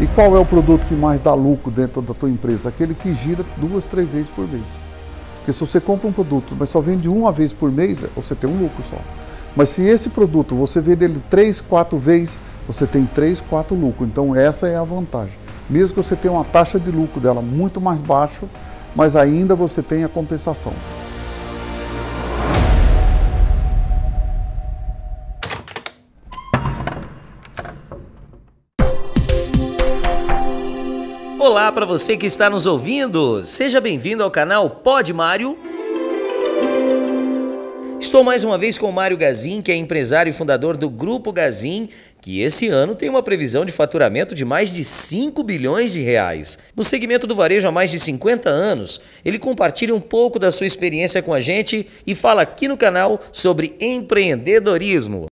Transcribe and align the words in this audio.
E 0.00 0.06
qual 0.06 0.34
é 0.34 0.38
o 0.38 0.46
produto 0.46 0.86
que 0.86 0.94
mais 0.94 1.20
dá 1.20 1.34
lucro 1.34 1.70
dentro 1.70 2.00
da 2.00 2.14
tua 2.14 2.30
empresa? 2.30 2.70
Aquele 2.70 2.94
que 2.94 3.12
gira 3.12 3.44
duas, 3.58 3.84
três 3.84 4.08
vezes 4.08 4.30
por 4.30 4.48
mês. 4.48 4.64
Porque 5.36 5.52
se 5.52 5.60
você 5.60 5.78
compra 5.78 6.08
um 6.08 6.12
produto, 6.12 6.56
mas 6.58 6.70
só 6.70 6.80
vende 6.80 7.06
uma 7.06 7.30
vez 7.30 7.52
por 7.52 7.70
mês, 7.70 8.06
você 8.16 8.34
tem 8.34 8.48
um 8.48 8.58
lucro 8.62 8.82
só. 8.82 8.96
Mas 9.54 9.68
se 9.68 9.82
esse 9.82 10.08
produto 10.08 10.54
você 10.54 10.80
vende 10.80 11.04
ele 11.04 11.22
três, 11.28 11.60
quatro 11.60 11.98
vezes, 11.98 12.40
você 12.66 12.86
tem 12.86 13.04
três, 13.04 13.42
quatro 13.42 13.76
lucros. 13.76 14.08
Então 14.08 14.34
essa 14.34 14.66
é 14.66 14.76
a 14.76 14.84
vantagem. 14.84 15.38
Mesmo 15.68 15.96
que 15.96 16.02
você 16.02 16.16
tenha 16.16 16.32
uma 16.32 16.46
taxa 16.46 16.80
de 16.80 16.90
lucro 16.90 17.20
dela 17.20 17.42
muito 17.42 17.78
mais 17.78 18.00
baixa, 18.00 18.46
mas 18.96 19.14
ainda 19.14 19.54
você 19.54 19.82
tem 19.82 20.02
a 20.02 20.08
compensação. 20.08 20.72
Olá 31.40 31.72
para 31.72 31.86
você 31.86 32.18
que 32.18 32.26
está 32.26 32.50
nos 32.50 32.66
ouvindo. 32.66 33.42
Seja 33.46 33.80
bem-vindo 33.80 34.22
ao 34.22 34.30
canal 34.30 34.68
Pod 34.68 35.10
Mário. 35.10 35.56
Estou 37.98 38.22
mais 38.22 38.44
uma 38.44 38.58
vez 38.58 38.76
com 38.76 38.90
o 38.90 38.92
Mário 38.92 39.16
Gazin, 39.16 39.62
que 39.62 39.72
é 39.72 39.74
empresário 39.74 40.28
e 40.28 40.34
fundador 40.34 40.76
do 40.76 40.90
Grupo 40.90 41.32
Gazin, 41.32 41.88
que 42.20 42.42
esse 42.42 42.68
ano 42.68 42.94
tem 42.94 43.08
uma 43.08 43.22
previsão 43.22 43.64
de 43.64 43.72
faturamento 43.72 44.34
de 44.34 44.44
mais 44.44 44.70
de 44.70 44.84
5 44.84 45.42
bilhões 45.42 45.94
de 45.94 46.02
reais. 46.02 46.58
No 46.76 46.84
segmento 46.84 47.26
do 47.26 47.34
varejo 47.34 47.66
há 47.66 47.72
mais 47.72 47.90
de 47.90 47.98
50 47.98 48.50
anos, 48.50 49.00
ele 49.24 49.38
compartilha 49.38 49.94
um 49.94 50.00
pouco 50.00 50.38
da 50.38 50.52
sua 50.52 50.66
experiência 50.66 51.22
com 51.22 51.32
a 51.32 51.40
gente 51.40 51.86
e 52.06 52.14
fala 52.14 52.42
aqui 52.42 52.68
no 52.68 52.76
canal 52.76 53.18
sobre 53.32 53.74
empreendedorismo. 53.80 55.29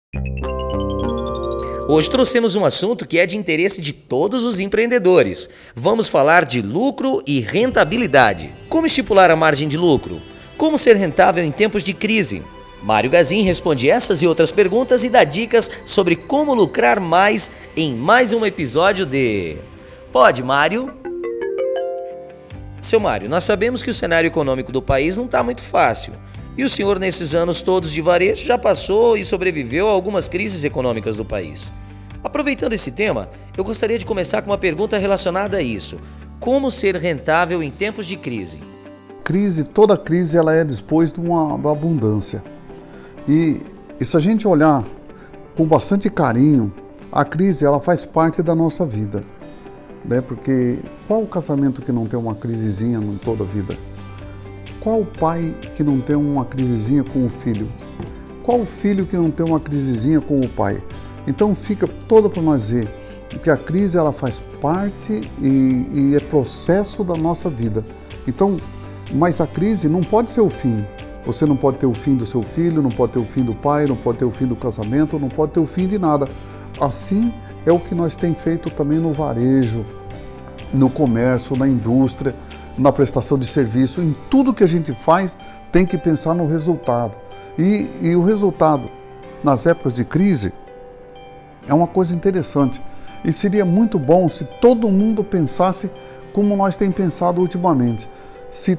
Hoje 1.89 2.09
trouxemos 2.09 2.53
um 2.57 2.65
assunto 2.65 3.07
que 3.07 3.17
é 3.17 3.25
de 3.25 3.37
interesse 3.37 3.79
de 3.79 3.93
todos 3.93 4.43
os 4.43 4.59
empreendedores. 4.59 5.49
Vamos 5.73 6.09
falar 6.09 6.43
de 6.43 6.61
lucro 6.61 7.23
e 7.25 7.39
rentabilidade. 7.39 8.49
Como 8.67 8.85
estipular 8.85 9.31
a 9.31 9.37
margem 9.37 9.69
de 9.69 9.77
lucro? 9.77 10.21
Como 10.57 10.77
ser 10.77 10.97
rentável 10.97 11.45
em 11.45 11.51
tempos 11.51 11.83
de 11.83 11.93
crise? 11.93 12.43
Mário 12.83 13.09
Gazin 13.09 13.41
responde 13.41 13.89
essas 13.89 14.21
e 14.21 14.27
outras 14.27 14.51
perguntas 14.51 15.05
e 15.05 15.09
dá 15.09 15.23
dicas 15.23 15.71
sobre 15.85 16.17
como 16.17 16.53
lucrar 16.53 16.99
mais 16.99 17.49
em 17.73 17.95
mais 17.95 18.33
um 18.33 18.45
episódio 18.45 19.05
de 19.05 19.55
Pode, 20.11 20.43
Mário? 20.43 20.93
Seu 22.81 22.99
Mário, 22.99 23.29
nós 23.29 23.45
sabemos 23.45 23.81
que 23.81 23.89
o 23.89 23.93
cenário 23.93 24.27
econômico 24.27 24.73
do 24.73 24.81
país 24.81 25.15
não 25.15 25.23
está 25.23 25.41
muito 25.41 25.61
fácil. 25.61 26.13
E 26.57 26.63
o 26.63 26.69
senhor, 26.69 26.97
nesses 26.97 27.35
anos 27.35 27.61
todos 27.61 27.91
de 27.91 28.01
varejo, 28.01 28.43
já 28.43 28.57
passou 28.57 29.15
e 29.15 29.23
sobreviveu 29.23 29.87
a 29.87 29.91
algumas 29.91 30.27
crises 30.27 30.63
econômicas 30.63 31.15
do 31.15 31.23
país. 31.23 31.71
Aproveitando 32.23 32.73
esse 32.73 32.89
tema, 32.89 33.29
eu 33.55 33.63
gostaria 33.63 33.99
de 33.99 34.05
começar 34.05 34.41
com 34.41 34.49
uma 34.49 34.57
pergunta 34.57 34.97
relacionada 34.97 35.57
a 35.57 35.61
isso. 35.61 35.99
Como 36.39 36.71
ser 36.71 36.95
rentável 36.95 37.61
em 37.61 37.69
tempos 37.69 38.07
de 38.07 38.17
crise? 38.17 38.59
Crise, 39.23 39.63
toda 39.63 39.95
crise 39.95 40.35
ela 40.35 40.51
é 40.51 40.63
depois 40.63 41.11
de 41.11 41.19
uma, 41.19 41.59
de 41.59 41.67
abundância. 41.67 42.43
E, 43.27 43.61
e 43.99 44.05
se 44.05 44.17
a 44.17 44.19
gente 44.19 44.47
olhar 44.47 44.83
com 45.55 45.63
bastante 45.63 46.09
carinho, 46.09 46.73
a 47.11 47.23
crise 47.23 47.65
ela 47.65 47.79
faz 47.79 48.03
parte 48.03 48.41
da 48.41 48.55
nossa 48.55 48.83
vida. 48.83 49.23
Né? 50.03 50.21
Porque 50.21 50.79
qual 51.07 51.21
o 51.21 51.27
casamento 51.27 51.83
que 51.83 51.91
não 51.91 52.07
tem 52.07 52.17
uma 52.17 52.33
crisezinha 52.33 52.97
em 52.97 53.17
toda 53.17 53.43
a 53.43 53.47
vida? 53.47 53.77
Qual 54.87 55.03
pai 55.03 55.53
que 55.75 55.83
não 55.83 55.99
tem 55.99 56.15
uma 56.15 56.45
crisezinha 56.45 57.03
com 57.03 57.25
o 57.25 57.29
filho? 57.29 57.67
Qual 58.41 58.65
filho 58.65 59.05
que 59.05 59.17
não 59.17 59.29
tem 59.29 59.45
uma 59.45 59.59
crisezinha 59.59 60.21
com 60.21 60.39
o 60.39 60.47
pai? 60.47 60.81
Então 61.27 61.53
fica 61.53 61.85
toda 62.07 62.29
para 62.29 62.41
nós 62.41 62.69
ver 62.69 62.87
que 63.43 63.49
a 63.49 63.57
crise 63.57 63.97
ela 63.97 64.13
faz 64.13 64.41
parte 64.61 65.29
e, 65.41 65.89
e 65.93 66.13
é 66.15 66.21
processo 66.21 67.03
da 67.03 67.17
nossa 67.17 67.49
vida. 67.49 67.83
Então, 68.25 68.61
mas 69.13 69.41
a 69.41 69.45
crise 69.45 69.89
não 69.89 69.99
pode 69.99 70.31
ser 70.31 70.39
o 70.39 70.49
fim. 70.49 70.85
Você 71.25 71.45
não 71.45 71.57
pode 71.57 71.79
ter 71.79 71.85
o 71.85 71.93
fim 71.93 72.15
do 72.15 72.25
seu 72.25 72.41
filho, 72.41 72.81
não 72.81 72.89
pode 72.89 73.11
ter 73.11 73.19
o 73.19 73.25
fim 73.25 73.43
do 73.43 73.53
pai, 73.53 73.87
não 73.87 73.97
pode 73.97 74.19
ter 74.19 74.25
o 74.25 74.31
fim 74.31 74.45
do 74.45 74.55
casamento, 74.55 75.19
não 75.19 75.27
pode 75.27 75.51
ter 75.51 75.59
o 75.59 75.67
fim 75.67 75.85
de 75.85 75.99
nada. 75.99 76.29
Assim 76.79 77.33
é 77.65 77.71
o 77.73 77.77
que 77.77 77.93
nós 77.93 78.15
temos 78.15 78.39
feito 78.39 78.69
também 78.69 78.99
no 78.99 79.11
varejo, 79.11 79.85
no 80.71 80.89
comércio, 80.89 81.57
na 81.57 81.67
indústria 81.67 82.33
na 82.77 82.91
prestação 82.91 83.37
de 83.37 83.45
serviço, 83.45 84.01
em 84.01 84.15
tudo 84.29 84.53
que 84.53 84.63
a 84.63 84.67
gente 84.67 84.93
faz, 84.93 85.35
tem 85.71 85.85
que 85.85 85.97
pensar 85.97 86.33
no 86.33 86.47
resultado. 86.47 87.17
E, 87.57 87.89
e 88.01 88.15
o 88.15 88.23
resultado, 88.23 88.89
nas 89.43 89.65
épocas 89.65 89.93
de 89.93 90.05
crise, 90.05 90.53
é 91.67 91.73
uma 91.73 91.87
coisa 91.87 92.15
interessante. 92.15 92.79
E 93.25 93.31
seria 93.31 93.65
muito 93.65 93.97
bom 93.97 94.29
se 94.29 94.45
todo 94.45 94.89
mundo 94.89 95.23
pensasse 95.23 95.89
como 96.33 96.55
nós 96.55 96.77
temos 96.77 96.95
pensado 96.95 97.41
ultimamente. 97.41 98.07
Se 98.51 98.77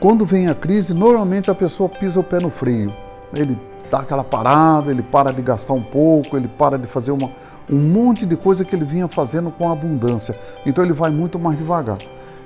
quando 0.00 0.24
vem 0.24 0.48
a 0.48 0.54
crise, 0.54 0.92
normalmente 0.92 1.50
a 1.50 1.54
pessoa 1.54 1.88
pisa 1.88 2.20
o 2.20 2.24
pé 2.24 2.40
no 2.40 2.50
freio. 2.50 2.92
Ele 3.32 3.58
dá 3.90 4.00
aquela 4.00 4.24
parada, 4.24 4.90
ele 4.90 5.02
para 5.02 5.32
de 5.32 5.40
gastar 5.40 5.72
um 5.72 5.82
pouco, 5.82 6.36
ele 6.36 6.48
para 6.48 6.76
de 6.76 6.86
fazer 6.86 7.12
uma, 7.12 7.30
um 7.70 7.78
monte 7.78 8.26
de 8.26 8.36
coisa 8.36 8.64
que 8.64 8.74
ele 8.74 8.84
vinha 8.84 9.08
fazendo 9.08 9.50
com 9.50 9.70
abundância. 9.70 10.38
Então 10.66 10.84
ele 10.84 10.92
vai 10.92 11.10
muito 11.10 11.38
mais 11.38 11.56
devagar. 11.56 11.98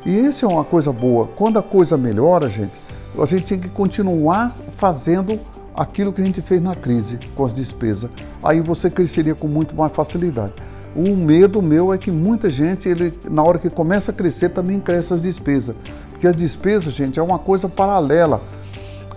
E 0.05 0.19
isso 0.19 0.44
é 0.44 0.49
uma 0.49 0.65
coisa 0.65 0.93
boa. 0.93 1.28
Quando 1.37 1.59
a 1.59 1.62
coisa 1.62 1.97
melhora, 1.97 2.49
gente, 2.49 2.81
a 3.19 3.27
gente 3.27 3.44
tem 3.44 3.59
que 3.59 3.69
continuar 3.69 4.55
fazendo 4.72 5.38
aquilo 5.75 6.12
que 6.12 6.21
a 6.21 6.25
gente 6.25 6.41
fez 6.41 6.61
na 6.61 6.75
crise 6.75 7.19
com 7.34 7.44
as 7.44 7.53
despesas. 7.53 8.10
Aí 8.43 8.60
você 8.60 8.91
cresceria 8.91 9.34
com 9.34 9.49
muito 9.49 9.75
mais 9.75 9.93
facilidade. 9.93 10.55
O 10.94 11.16
medo 11.16 11.62
meu 11.62 11.93
é 11.93 11.99
que 11.99 12.10
muita 12.10 12.50
gente, 12.50 12.89
ele, 12.89 13.16
na 13.31 13.43
hora 13.43 13.59
que 13.59 13.71
começa 13.71 14.10
a 14.10 14.15
crescer, 14.15 14.49
também 14.49 14.81
cresce 14.81 15.15
as 15.15 15.22
despesas. 15.22 15.77
Porque 16.10 16.27
as 16.27 16.34
despesas, 16.34 16.93
gente, 16.93 17.19
é 17.19 17.22
uma 17.22 17.39
coisa 17.39 17.69
paralela. 17.69 18.43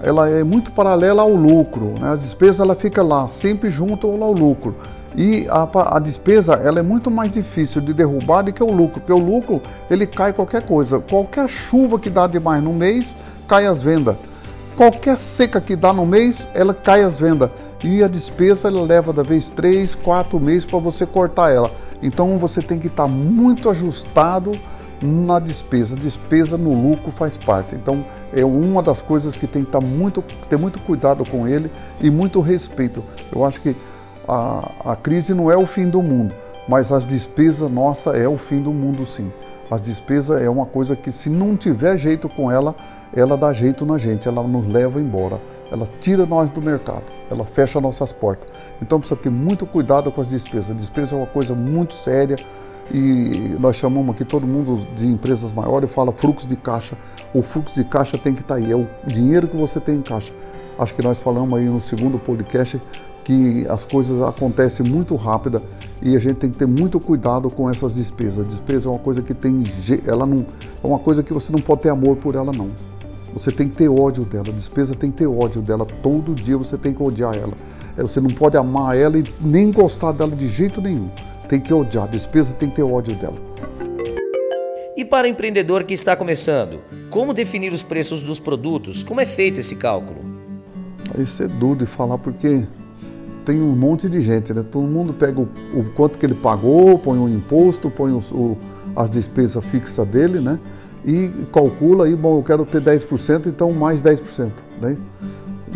Ela 0.02 0.30
é 0.30 0.44
muito 0.44 0.72
paralela 0.72 1.24
ao 1.24 1.34
lucro. 1.34 1.96
Né? 2.00 2.10
As 2.10 2.20
despesas 2.20 2.60
ela 2.60 2.76
fica 2.76 3.02
lá, 3.02 3.28
sempre 3.28 3.72
junto 3.72 4.08
ao 4.08 4.32
lucro. 4.32 4.76
E 5.16 5.48
a, 5.50 5.98
a, 5.98 6.00
despesa 6.00 6.54
ela 6.56 6.80
é 6.80 6.84
muito 6.84 7.12
mais 7.12 7.30
difícil 7.30 7.82
de 7.82 7.94
derrubar 7.94 8.42
do 8.44 8.52
que 8.52 8.64
o 8.64 8.72
lucro, 8.72 9.00
porque 9.00 9.14
o 9.14 9.18
lucro 9.18 9.62
ele 9.90 10.08
cai 10.08 10.34
qualquer 10.34 10.66
coisa. 10.66 11.00
Qualquer 11.00 11.48
chuva 11.48 12.00
que 12.00 12.10
dá 12.10 12.26
demais 12.26 12.64
no 12.64 12.74
mês, 12.74 13.16
cai 13.48 13.66
as 13.66 13.84
vendas. 13.84 14.16
Qualquer 14.76 15.16
seca 15.18 15.62
que 15.62 15.76
dá 15.76 15.94
no 15.94 16.06
mês, 16.06 16.50
ela 16.56 16.74
cai 16.74 17.04
as 17.04 17.20
vendas. 17.20 17.52
E 17.84 18.02
a 18.02 18.08
despesa 18.08 18.70
ela 18.70 18.82
leva 18.82 19.14
da 19.14 19.22
vez 19.22 19.50
três, 19.50 19.94
quatro 19.94 20.40
meses 20.40 20.66
para 20.66 20.80
você 20.80 21.06
cortar 21.06 21.52
ela. 21.52 21.72
Então 22.02 22.38
você 22.40 22.62
tem 22.62 22.80
que 22.80 22.88
estar 22.88 23.04
tá 23.04 23.10
muito 23.10 23.70
ajustado 23.70 24.58
na 25.02 25.38
despesa. 25.38 25.96
Despesa 25.96 26.58
no 26.58 26.74
lucro 26.74 27.12
faz 27.12 27.38
parte. 27.38 27.76
Então 27.76 28.04
é 28.34 28.44
uma 28.44 28.82
das 28.82 29.02
coisas 29.02 29.36
que 29.36 29.46
tem 29.46 29.64
que 29.64 29.70
estar 29.70 29.82
tá 29.82 29.86
muito, 29.86 30.24
ter 30.50 30.58
muito 30.58 30.80
cuidado 30.80 31.24
com 31.26 31.48
ele 31.48 31.70
e 32.02 32.10
muito 32.10 32.40
respeito. 32.40 33.04
Eu 33.32 33.46
acho 33.46 33.62
que 33.62 33.76
a, 34.28 34.92
a 34.92 34.96
crise 34.96 35.34
não 35.34 35.52
é 35.52 35.58
o 35.58 35.66
fim 35.66 35.90
do 35.90 36.02
mundo, 36.02 36.34
mas 36.68 36.92
as 36.92 37.06
despesas, 37.06 37.70
nossa, 37.70 38.12
é 38.12 38.28
o 38.28 38.38
fim 38.38 38.62
do 38.62 38.74
mundo 38.74 39.06
sim. 39.06 39.32
As 39.70 39.82
despesas 39.82 40.42
é 40.42 40.50
uma 40.50 40.66
coisa 40.66 40.96
que 40.96 41.12
se 41.12 41.30
não 41.30 41.56
tiver 41.58 41.98
jeito 41.98 42.30
com 42.30 42.52
ela, 42.52 42.76
ela 43.16 43.38
dá 43.38 43.52
jeito 43.54 43.86
na 43.86 43.98
gente, 43.98 44.28
ela 44.28 44.44
nos 44.44 44.68
leva 44.68 45.02
embora, 45.02 45.42
ela 45.72 45.86
tira 46.00 46.26
nós 46.26 46.52
do 46.52 46.62
mercado, 46.62 47.04
ela 47.30 47.46
fecha 47.46 47.82
nossas 47.82 48.14
portas. 48.14 48.48
Então 48.82 49.00
precisa 49.00 49.20
ter 49.20 49.30
muito 49.30 49.66
cuidado 49.66 50.12
com 50.12 50.22
as 50.22 50.30
despesas. 50.30 50.72
A 50.72 50.74
despesa 50.74 51.16
é 51.16 51.18
uma 51.18 51.28
coisa 51.28 51.56
muito 51.56 51.94
séria 51.94 52.38
e 52.92 53.56
nós 53.60 53.78
chamamos 53.78 54.14
aqui 54.14 54.26
todo 54.26 54.46
mundo 54.46 54.86
de 54.94 55.08
empresas 55.08 55.52
maiores 55.52 55.92
fala 55.92 56.12
fluxo 56.12 56.48
de 56.48 56.56
caixa. 56.56 56.96
O 57.34 57.42
fluxo 57.42 57.76
de 57.76 57.84
caixa 57.84 58.18
tem 58.18 58.34
que 58.34 58.42
estar 58.42 58.56
tá 58.56 58.62
aí, 58.62 58.72
é 58.72 58.76
o 58.76 58.88
dinheiro 59.08 59.48
que 59.48 59.56
você 59.56 59.80
tem 59.80 59.96
em 59.96 60.02
caixa. 60.02 60.34
Acho 60.78 60.94
que 60.94 61.02
nós 61.02 61.20
falamos 61.20 61.58
aí 61.58 61.66
no 61.66 61.80
segundo 61.80 62.18
podcast 62.20 62.82
que 63.24 63.66
as 63.70 63.84
coisas 63.86 64.22
acontecem 64.22 64.86
muito 64.86 65.16
rápida 65.16 65.62
e 66.02 66.16
a 66.16 66.20
gente 66.20 66.38
tem 66.38 66.52
que 66.52 66.58
ter 66.58 66.68
muito 66.68 67.00
cuidado 67.00 67.50
com 67.50 67.70
essas 67.70 67.96
despesas. 67.96 68.46
A 68.46 68.48
despesa 68.48 68.88
é 68.88 68.92
uma 68.92 69.00
coisa 69.00 69.22
que 69.22 69.34
tem, 69.34 69.64
ela 70.06 70.26
não, 70.26 70.46
é 70.84 70.88
uma 70.88 71.00
coisa 71.00 71.24
que 71.24 71.34
você 71.34 71.52
não 71.52 71.62
pode 71.62 71.82
ter 71.82 71.90
amor 71.90 72.18
por 72.18 72.36
ela 72.36 72.52
não. 72.52 72.70
Você 73.34 73.52
tem 73.52 73.68
que 73.68 73.76
ter 73.76 73.90
ódio 73.90 74.26
dela. 74.26 74.50
A 74.50 74.52
despesa 74.52 74.94
tem 74.94 75.10
que 75.10 75.18
ter 75.18 75.28
ódio 75.28 75.62
dela. 75.62 75.86
Todo 76.04 76.36
dia 76.36 76.56
você 76.56 76.78
tem 76.78 76.94
que 76.94 77.02
odiar 77.02 77.36
ela. 77.36 77.54
É, 77.98 78.02
você 78.02 78.22
não 78.22 78.30
pode 78.30 78.56
amar 78.58 78.96
ela 78.96 79.18
e 79.18 79.24
nem 79.42 79.72
gostar 79.72 80.12
dela 80.12 80.36
de 80.36 80.48
jeito 80.48 80.80
nenhum. 80.80 81.10
Tem 81.50 81.60
que 81.60 81.74
odiar. 81.74 82.04
A 82.04 82.08
despesa 82.08 82.54
tem 82.54 82.70
que 82.70 82.76
ter 82.76 82.84
ódio 82.84 83.16
dela. 83.16 83.38
E 84.96 85.04
para 85.04 85.26
o 85.26 85.30
empreendedor 85.30 85.84
que 85.84 85.96
está 85.96 86.16
começando, 86.16 86.82
como 87.10 87.34
definir 87.34 87.74
os 87.74 87.82
preços 87.82 88.22
dos 88.22 88.40
produtos? 88.40 89.02
Como 89.02 89.20
é 89.20 89.26
feito 89.26 89.60
esse 89.60 89.76
cálculo? 89.76 90.20
Isso 91.18 91.42
é 91.42 91.48
duro 91.48 91.80
de 91.80 91.86
falar 91.88 92.20
porque 92.20 92.68
tem 93.46 93.62
um 93.62 93.76
monte 93.76 94.10
de 94.10 94.22
gente, 94.22 94.54
né? 94.54 94.64
Todo 94.64 94.88
mundo 94.88 95.14
pega 95.14 95.40
o, 95.40 95.48
o 95.74 95.84
quanto 95.96 96.18
que 96.18 96.26
ele 96.26 96.36
pagou, 96.36 96.98
põe 96.98 97.18
o 97.20 97.28
imposto, 97.28 97.90
põe 97.90 98.12
o, 98.12 98.20
o, 98.32 98.58
as 98.96 99.10
despesas 99.10 99.64
fixas 99.64 100.06
dele, 100.08 100.40
né? 100.40 100.60
E 101.06 101.30
calcula 101.52 102.06
aí, 102.06 102.16
bom, 102.16 102.40
eu 102.40 102.44
quero 102.44 102.66
ter 102.66 102.82
10%, 102.82 103.48
então 103.48 103.72
mais 103.72 104.02
10%, 104.02 104.52
né? 104.82 104.98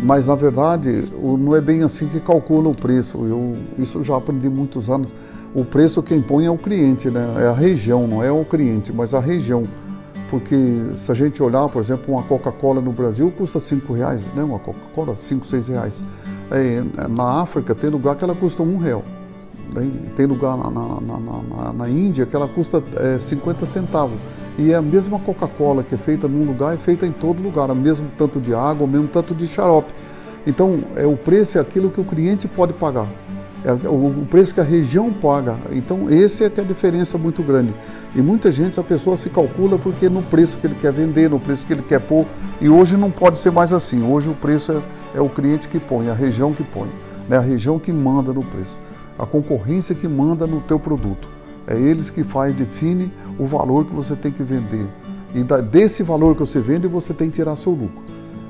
Mas 0.00 0.26
na 0.26 0.34
verdade, 0.34 1.04
não 1.20 1.54
é 1.54 1.60
bem 1.60 1.82
assim 1.82 2.06
que 2.08 2.20
calcula 2.20 2.68
o 2.68 2.74
preço. 2.74 3.18
Eu, 3.24 3.56
isso 3.78 3.98
eu 3.98 4.04
já 4.04 4.16
aprendi 4.16 4.48
muitos 4.48 4.88
anos. 4.88 5.10
o 5.54 5.64
preço 5.64 6.02
quem 6.02 6.22
põe 6.22 6.46
é 6.46 6.50
o 6.50 6.56
cliente, 6.56 7.10
né? 7.10 7.34
é 7.40 7.46
a 7.48 7.52
região, 7.52 8.06
não 8.06 8.22
é 8.22 8.30
o 8.30 8.44
cliente, 8.44 8.92
mas 8.92 9.12
a 9.12 9.20
região. 9.20 9.64
Porque 10.28 10.56
se 10.96 11.10
a 11.10 11.14
gente 11.14 11.42
olhar, 11.42 11.68
por 11.68 11.80
exemplo, 11.80 12.14
uma 12.14 12.22
Coca-Cola 12.22 12.80
no 12.80 12.92
Brasil 12.92 13.32
custa 13.36 13.58
5 13.58 13.92
reais, 13.92 14.22
né? 14.34 14.42
uma 14.42 14.58
Coca-Cola, 14.58 15.16
5, 15.16 15.46
6 15.46 15.68
reais. 15.68 16.02
É, 16.50 16.82
na 17.08 17.40
África 17.40 17.74
tem 17.74 17.88
lugar 17.88 18.14
que 18.14 18.24
ela 18.24 18.34
custa 18.34 18.62
um 18.62 18.76
real. 18.76 19.02
Né? 19.74 19.90
Tem 20.16 20.26
lugar 20.26 20.56
na, 20.56 20.70
na, 20.70 21.00
na, 21.00 21.72
na, 21.72 21.88
Índia 21.88 22.26
que 22.26 22.36
ela 22.36 22.46
custa 22.46 22.82
é, 22.96 23.18
50 23.18 23.64
centavos. 23.64 24.18
E 24.58 24.72
é 24.72 24.74
a 24.74 24.82
mesma 24.82 25.18
Coca-Cola 25.18 25.82
que 25.82 25.94
é 25.94 25.98
feita 25.98 26.28
num 26.28 26.44
lugar, 26.44 26.74
é 26.74 26.78
feita 26.78 27.06
em 27.06 27.12
todo 27.12 27.42
lugar, 27.42 27.70
o 27.70 27.74
mesmo 27.74 28.08
tanto 28.18 28.40
de 28.40 28.54
água, 28.54 28.86
o 28.86 28.88
mesmo 28.88 29.08
tanto 29.08 29.34
de 29.34 29.46
xarope. 29.46 29.94
Então, 30.46 30.82
é, 30.96 31.06
o 31.06 31.16
preço 31.16 31.58
é 31.58 31.60
aquilo 31.60 31.90
que 31.90 32.00
o 32.00 32.04
cliente 32.04 32.46
pode 32.48 32.72
pagar. 32.72 33.08
É 33.64 33.72
o 33.88 34.26
preço 34.30 34.54
que 34.54 34.60
a 34.60 34.64
região 34.64 35.12
paga. 35.12 35.56
Então, 35.72 36.08
esse 36.08 36.44
é 36.44 36.50
que 36.50 36.60
é 36.60 36.62
a 36.62 36.66
diferença 36.66 37.18
muito 37.18 37.42
grande. 37.42 37.74
E 38.14 38.22
muita 38.22 38.52
gente, 38.52 38.78
a 38.78 38.84
pessoa 38.84 39.16
se 39.16 39.28
calcula 39.28 39.78
porque 39.78 40.08
no 40.08 40.22
preço 40.22 40.58
que 40.58 40.66
ele 40.66 40.76
quer 40.76 40.92
vender, 40.92 41.28
no 41.28 41.40
preço 41.40 41.66
que 41.66 41.72
ele 41.72 41.82
quer 41.82 42.00
pôr. 42.00 42.24
E 42.60 42.68
hoje 42.68 42.96
não 42.96 43.10
pode 43.10 43.38
ser 43.38 43.50
mais 43.50 43.72
assim. 43.72 44.02
Hoje 44.02 44.28
o 44.28 44.34
preço 44.34 44.72
é, 44.72 45.18
é 45.18 45.20
o 45.20 45.28
cliente 45.28 45.68
que 45.68 45.80
põe, 45.80 46.08
a 46.08 46.14
região 46.14 46.52
que 46.52 46.62
põe. 46.62 46.88
Né? 47.28 47.36
A 47.36 47.40
região 47.40 47.78
que 47.78 47.92
manda 47.92 48.32
no 48.32 48.44
preço 48.44 48.78
a 49.18 49.26
concorrência 49.26 49.94
que 49.94 50.06
manda 50.06 50.46
no 50.46 50.60
teu 50.60 50.78
produto. 50.78 51.28
É 51.66 51.78
eles 51.78 52.08
que 52.08 52.22
faz, 52.22 52.54
define 52.54 53.12
o 53.38 53.44
valor 53.44 53.84
que 53.84 53.94
você 53.94 54.14
tem 54.14 54.30
que 54.30 54.42
vender. 54.42 54.86
E 55.34 55.42
desse 55.62 56.02
valor 56.02 56.34
que 56.34 56.40
você 56.40 56.60
vende, 56.60 56.86
você 56.86 57.12
tem 57.12 57.28
que 57.28 57.36
tirar 57.36 57.56
seu 57.56 57.72
lucro. 57.72 58.02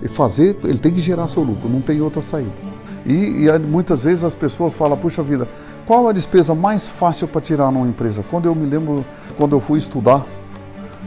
E 0.03 0.07
fazer, 0.07 0.57
ele 0.63 0.79
tem 0.79 0.93
que 0.93 1.01
gerar 1.01 1.27
seu 1.27 1.43
lucro, 1.43 1.69
não 1.69 1.81
tem 1.81 2.01
outra 2.01 2.23
saída. 2.23 2.68
E, 3.07 3.47
e 3.47 3.59
muitas 3.59 4.03
vezes 4.03 4.25
as 4.25 4.35
pessoas 4.35 4.75
falam, 4.75 4.97
puxa 4.97 5.23
vida, 5.23 5.49
qual 5.87 6.09
a 6.09 6.13
despesa 6.13 6.55
mais 6.55 6.87
fácil 6.87 7.29
para 7.29 7.41
tirar 7.41 7.71
numa 7.71 7.87
empresa? 7.87 8.25
Quando 8.31 8.47
eu 8.47 8.55
me 8.55 8.67
lembro, 8.67 9.05
quando 9.37 9.57
eu 9.57 9.61
fui 9.61 9.79
estudar, 9.79 10.27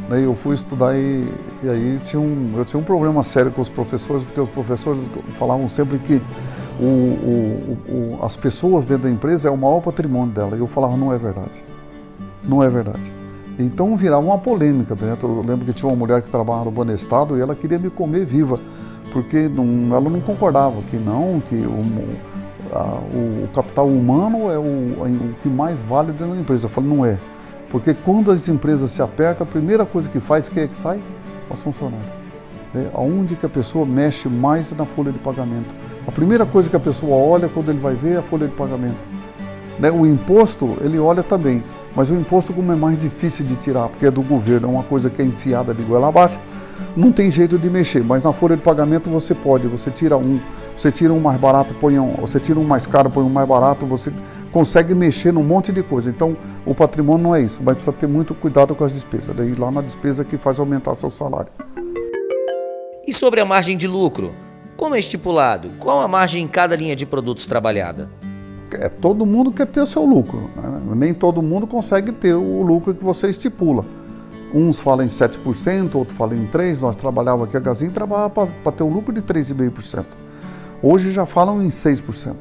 né, 0.10 0.26
eu 0.26 0.36
fui 0.36 0.56
estudar 0.56 0.96
e, 0.96 1.28
e 1.64 1.70
aí 1.70 2.00
tinha 2.04 2.20
um, 2.20 2.54
eu 2.58 2.66
tinha 2.66 2.80
um 2.80 2.84
problema 2.84 3.22
sério 3.24 3.52
com 3.52 3.62
os 3.62 3.70
professores, 3.70 4.24
porque 4.24 4.42
os 4.42 4.50
professores 4.50 5.10
falavam 5.34 5.68
sempre 5.68 6.00
que 6.00 6.22
o, 6.80 6.86
o, 6.86 7.78
o, 7.90 8.26
as 8.26 8.36
pessoas 8.36 8.86
dentro 8.86 9.04
da 9.04 9.12
empresa 9.12 9.48
é 9.48 9.52
o 9.52 9.58
maior 9.58 9.82
patrimônio 9.82 10.34
dela. 10.34 10.56
E 10.56 10.60
eu 10.60 10.68
falava, 10.68 10.98
não 10.98 11.14
é 11.14 11.18
verdade. 11.18 11.64
Não 12.44 12.64
é 12.64 12.70
verdade. 12.70 13.14
Então 13.60 13.96
virava 13.96 14.22
uma 14.22 14.38
polêmica 14.38 14.96
dentro. 14.96 15.28
Eu 15.28 15.44
lembro 15.44 15.66
que 15.66 15.74
tinha 15.74 15.88
uma 15.88 15.96
mulher 15.96 16.22
que 16.22 16.30
trabalhava 16.30 16.66
no 16.66 16.72
Banestado 16.72 17.38
e 17.38 17.42
ela 17.42 17.54
queria 17.54 17.78
me 17.78 17.90
comer 17.90 18.26
viva, 18.26 18.60
porque 19.12 19.48
não, 19.50 19.96
ela 19.96 20.10
não 20.10 20.22
concordava 20.22 20.82
que 20.84 20.98
não, 20.98 21.40
que 21.42 21.56
o, 21.56 22.76
a, 22.76 22.84
o 23.14 23.48
capital 23.54 23.88
humano 23.88 24.50
é 24.50 24.58
o, 24.58 24.62
o 24.62 25.36
que 25.42 25.50
mais 25.50 25.82
vale 25.82 26.12
dentro 26.12 26.34
da 26.34 26.40
empresa. 26.40 26.66
Eu 26.66 26.70
falei, 26.70 26.90
não 26.90 27.06
é. 27.06 27.20
Porque 27.70 27.94
quando 27.94 28.32
as 28.32 28.50
empresas 28.50 28.92
se 28.92 29.02
apertam, 29.02 29.46
a 29.46 29.50
primeira 29.50 29.86
coisa 29.86 30.10
que 30.10 30.20
faz, 30.20 30.50
quem 30.50 30.64
é 30.64 30.68
que 30.68 30.76
sai? 30.76 31.02
Os 31.50 31.64
funcionários. 31.64 32.10
Né? 32.74 32.90
Onde 32.94 33.36
que 33.36 33.46
a 33.46 33.50
pessoa 33.50 33.86
mexe 33.86 34.28
mais 34.28 34.72
na 34.72 34.86
folha 34.86 35.12
de 35.12 35.20
pagamento. 35.20 35.74
A 36.08 36.12
primeira 36.12 36.46
coisa 36.46 36.70
que 36.70 36.76
a 36.76 36.80
pessoa 36.80 37.16
olha 37.16 37.48
quando 37.48 37.70
ele 37.70 37.80
vai 37.80 37.96
ver 37.96 38.16
é 38.16 38.18
a 38.18 38.22
folha 38.22 38.48
de 38.48 38.56
pagamento. 38.56 39.00
Né? 39.80 39.92
O 39.92 40.06
imposto, 40.06 40.78
ele 40.82 41.00
olha 41.00 41.24
também, 41.24 41.64
mas 41.96 42.10
o 42.10 42.16
imposto 42.16 42.54
como 42.54 42.72
é 42.72 42.76
mais 42.76 42.98
difícil 42.98 43.46
de 43.46 43.56
tirar, 43.56 43.90
porque 43.90 44.06
é 44.06 44.12
do 44.12 44.22
governo, 44.22 44.68
é 44.68 44.72
uma 44.72 44.84
coisa 44.84 45.10
que 45.10 45.22
é 45.22 45.26
enfiada 45.26 45.74
de 45.74 45.84
goela 45.84 46.10
abaixo, 46.10 46.40
não 46.96 47.12
tem 47.12 47.32
jeito 47.32 47.58
de 47.58 47.70
mexer, 47.70 48.04
mas 48.04 48.24
na 48.24 48.34
folha 48.34 48.56
de 48.56 48.62
pagamento 48.62 49.10
você 49.10 49.34
pode, 49.34 49.68
você 49.68 49.90
tira 49.90 50.18
um, 50.18 50.40
você 50.76 50.92
tira 50.92 51.14
um 51.14 51.20
mais 51.20 51.38
barato, 51.38 51.74
põe 51.76 52.00
um, 52.00 52.16
você 52.16 52.40
tira 52.40 52.60
um 52.60 52.64
mais 52.64 52.88
caro, 52.88 53.10
põe 53.10 53.24
um 53.24 53.30
mais 53.30 53.48
barato, 53.48 53.86
você 53.86 54.12
consegue 54.52 54.94
mexer 54.94 55.32
num 55.32 55.44
monte 55.44 55.72
de 55.72 55.84
coisa. 55.84 56.10
Então, 56.10 56.36
o 56.66 56.74
patrimônio 56.74 57.24
não 57.24 57.36
é 57.36 57.42
isso, 57.42 57.62
mas 57.64 57.76
precisa 57.76 57.96
ter 57.96 58.08
muito 58.08 58.34
cuidado 58.34 58.76
com 58.76 58.84
as 58.84 58.94
despesas. 58.94 59.36
Daí 59.36 59.54
lá 59.54 59.72
na 59.72 59.82
despesa 59.82 60.24
que 60.24 60.38
faz 60.38 60.60
aumentar 60.60 60.96
seu 60.96 61.10
salário. 61.10 61.52
E 63.06 63.14
sobre 63.14 63.42
a 63.42 63.46
margem 63.46 63.76
de 63.76 63.88
lucro? 63.88 64.32
Como 64.78 64.96
é 64.96 65.00
estipulado? 65.00 65.70
Qual 65.80 66.00
a 66.02 66.08
margem 66.08 66.44
em 66.44 66.48
cada 66.48 66.76
linha 66.76 66.96
de 66.96 67.06
produtos 67.06 67.46
trabalhada? 67.46 68.10
É, 68.74 68.88
todo 68.90 69.26
mundo 69.26 69.52
quer 69.52 69.68
ter 69.68 69.82
o 69.82 69.86
seu 69.86 70.06
lucro. 70.06 70.50
Né? 70.56 70.82
Nem 70.96 71.14
todo 71.14 71.42
mundo 71.42 71.68
consegue 71.68 72.12
ter 72.12 72.34
o 72.34 72.62
lucro 72.64 72.94
que 72.94 73.04
você 73.04 73.30
estipula. 73.30 73.86
Uns 74.54 74.80
falam 74.80 75.06
em 75.06 75.10
7%, 75.10 75.96
outros 75.96 76.18
falam 76.18 76.36
em 76.36 76.48
3%. 76.48 76.82
Nós 76.82 76.96
trabalhávamos 76.96 77.48
aqui, 77.48 77.58
a 77.58 77.60
Gazin 77.60 77.90
trabalhava 77.90 78.48
para 78.48 78.72
ter 78.72 78.84
um 78.84 78.90
lucro 78.90 79.14
de 79.14 79.22
3,5%. 79.22 80.06
Hoje 80.82 81.12
já 81.12 81.26
falam 81.26 81.62
em 81.62 81.70
6%. 81.70 82.36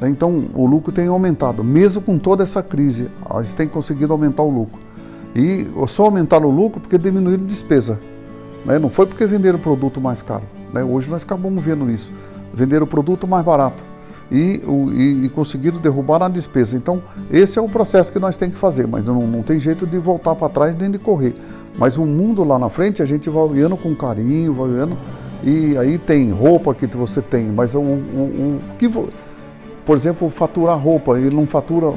Né? 0.00 0.08
Então 0.08 0.48
o 0.54 0.66
lucro 0.66 0.92
tem 0.92 1.08
aumentado. 1.08 1.64
Mesmo 1.64 2.02
com 2.02 2.18
toda 2.18 2.42
essa 2.42 2.62
crise, 2.62 3.10
eles 3.34 3.54
têm 3.54 3.66
conseguido 3.66 4.12
aumentar 4.12 4.42
o 4.42 4.50
lucro. 4.50 4.80
E 5.34 5.66
só 5.88 6.04
aumentaram 6.04 6.48
o 6.48 6.50
lucro 6.50 6.80
porque 6.80 6.98
diminuíram 6.98 7.44
a 7.44 7.46
despesa. 7.46 7.98
Né? 8.64 8.78
Não 8.78 8.88
foi 8.88 9.06
porque 9.06 9.26
venderam 9.26 9.58
o 9.58 9.62
produto 9.62 10.00
mais 10.00 10.22
caro. 10.22 10.44
Né? 10.72 10.84
Hoje 10.84 11.10
nós 11.10 11.24
acabamos 11.24 11.62
vendo 11.64 11.90
isso. 11.90 12.12
Venderam 12.54 12.84
o 12.84 12.88
produto 12.88 13.26
mais 13.26 13.44
barato 13.44 13.91
e, 14.30 14.60
e, 14.92 15.24
e 15.24 15.28
conseguiram 15.28 15.78
derrubar 15.78 16.22
a 16.22 16.28
despesa. 16.28 16.76
Então, 16.76 17.02
esse 17.30 17.58
é 17.58 17.62
o 17.62 17.68
processo 17.68 18.12
que 18.12 18.18
nós 18.18 18.36
temos 18.36 18.54
que 18.54 18.60
fazer, 18.60 18.86
mas 18.86 19.04
não, 19.04 19.26
não 19.26 19.42
tem 19.42 19.58
jeito 19.60 19.86
de 19.86 19.98
voltar 19.98 20.34
para 20.34 20.48
trás 20.48 20.76
nem 20.76 20.90
de 20.90 20.98
correr. 20.98 21.34
Mas 21.78 21.96
o 21.96 22.06
mundo 22.06 22.44
lá 22.44 22.58
na 22.58 22.68
frente 22.68 23.02
a 23.02 23.06
gente 23.06 23.28
vai 23.28 23.42
olhando 23.42 23.76
com 23.76 23.94
carinho, 23.94 24.54
vai 24.54 24.70
olhando. 24.70 24.96
E 25.42 25.76
aí 25.76 25.98
tem 25.98 26.30
roupa 26.30 26.72
que 26.74 26.86
você 26.86 27.20
tem, 27.20 27.46
mas 27.46 27.74
o, 27.74 27.80
o, 27.80 27.82
o 27.82 28.60
que. 28.78 28.88
Por 29.84 29.96
exemplo, 29.96 30.30
faturar 30.30 30.78
roupa, 30.78 31.18
ele 31.18 31.34
não 31.34 31.44
fatura 31.44 31.92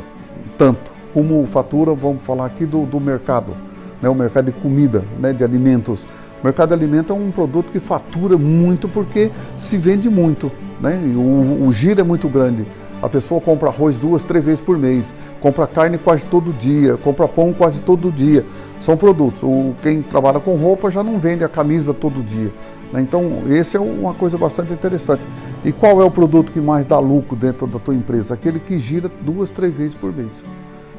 tanto 0.57 0.95
como 1.15 1.47
fatura, 1.47 1.95
vamos 1.95 2.23
falar 2.23 2.45
aqui 2.45 2.65
do, 2.65 2.85
do 2.85 2.99
mercado, 2.99 3.55
né, 4.01 4.09
o 4.09 4.13
mercado 4.13 4.51
de 4.51 4.51
comida, 4.51 5.05
né, 5.17 5.31
de 5.31 5.45
alimentos. 5.45 6.05
O 6.41 6.45
mercado 6.45 6.73
alimento 6.73 7.11
é 7.11 7.15
um 7.15 7.31
produto 7.31 7.71
que 7.71 7.79
fatura 7.79 8.37
muito 8.37 8.87
porque 8.87 9.31
se 9.57 9.77
vende 9.77 10.09
muito, 10.09 10.51
né? 10.79 10.99
O, 11.15 11.67
o 11.67 11.71
giro 11.71 12.01
é 12.01 12.03
muito 12.03 12.29
grande. 12.29 12.65
A 13.01 13.09
pessoa 13.09 13.41
compra 13.41 13.69
arroz 13.69 13.99
duas, 13.99 14.23
três 14.23 14.43
vezes 14.43 14.61
por 14.61 14.77
mês, 14.77 15.13
compra 15.39 15.67
carne 15.67 15.97
quase 15.97 16.25
todo 16.25 16.51
dia, 16.53 16.97
compra 16.97 17.27
pão 17.27 17.53
quase 17.53 17.81
todo 17.81 18.11
dia. 18.11 18.45
São 18.79 18.97
produtos. 18.97 19.43
O, 19.43 19.73
quem 19.81 20.01
trabalha 20.01 20.39
com 20.39 20.55
roupa 20.55 20.89
já 20.89 21.03
não 21.03 21.19
vende 21.19 21.43
a 21.43 21.49
camisa 21.49 21.93
todo 21.93 22.23
dia. 22.23 22.51
Né? 22.91 23.01
Então, 23.01 23.43
esse 23.49 23.77
é 23.77 23.79
uma 23.79 24.13
coisa 24.13 24.37
bastante 24.37 24.73
interessante. 24.73 25.21
E 25.63 25.71
qual 25.71 26.01
é 26.01 26.05
o 26.05 26.11
produto 26.11 26.51
que 26.51 26.61
mais 26.61 26.85
dá 26.85 26.97
lucro 26.99 27.35
dentro 27.35 27.67
da 27.67 27.79
tua 27.79 27.93
empresa? 27.93 28.33
Aquele 28.33 28.59
que 28.59 28.77
gira 28.77 29.09
duas, 29.21 29.51
três 29.51 29.73
vezes 29.73 29.95
por 29.95 30.15
mês. 30.15 30.43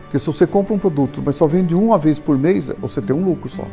Porque 0.02 0.18
se 0.18 0.26
você 0.26 0.46
compra 0.46 0.74
um 0.74 0.78
produto, 0.78 1.22
mas 1.24 1.34
só 1.34 1.46
vende 1.46 1.74
uma 1.74 1.98
vez 1.98 2.18
por 2.18 2.38
mês, 2.38 2.70
você 2.78 3.00
tem 3.00 3.14
um 3.14 3.24
lucro 3.24 3.48
só. 3.48 3.64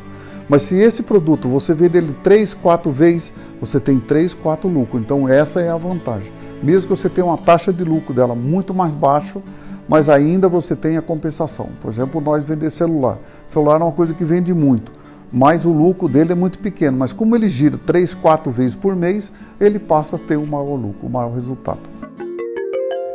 Mas 0.49 0.63
se 0.63 0.75
esse 0.75 1.03
produto 1.03 1.47
você 1.47 1.73
vende 1.73 1.97
ele 1.97 2.13
três, 2.23 2.53
quatro 2.53 2.91
vezes, 2.91 3.33
você 3.59 3.79
tem 3.79 3.99
três, 3.99 4.33
quatro 4.33 4.69
lucros. 4.69 5.01
Então 5.01 5.27
essa 5.27 5.61
é 5.61 5.69
a 5.69 5.77
vantagem. 5.77 6.31
Mesmo 6.61 6.89
que 6.89 7.01
você 7.01 7.09
tenha 7.09 7.25
uma 7.25 7.37
taxa 7.37 7.71
de 7.71 7.83
lucro 7.83 8.13
dela 8.13 8.35
muito 8.35 8.73
mais 8.73 8.93
baixo, 8.93 9.41
mas 9.87 10.09
ainda 10.09 10.47
você 10.47 10.75
tem 10.75 10.97
a 10.97 11.01
compensação. 11.01 11.69
Por 11.81 11.89
exemplo, 11.89 12.21
nós 12.21 12.43
vender 12.43 12.69
celular. 12.69 13.17
Celular 13.45 13.79
é 13.81 13.83
uma 13.83 13.91
coisa 13.91 14.13
que 14.13 14.23
vende 14.23 14.53
muito, 14.53 14.91
mas 15.31 15.65
o 15.65 15.71
lucro 15.71 16.07
dele 16.07 16.33
é 16.33 16.35
muito 16.35 16.59
pequeno. 16.59 16.97
Mas 16.97 17.13
como 17.13 17.35
ele 17.35 17.47
gira 17.49 17.77
três, 17.77 18.13
quatro 18.13 18.51
vezes 18.51 18.75
por 18.75 18.95
mês, 18.95 19.33
ele 19.59 19.79
passa 19.79 20.17
a 20.17 20.19
ter 20.19 20.37
um 20.37 20.45
maior 20.45 20.75
lucro, 20.75 21.07
um 21.07 21.09
maior 21.09 21.33
resultado. 21.33 21.81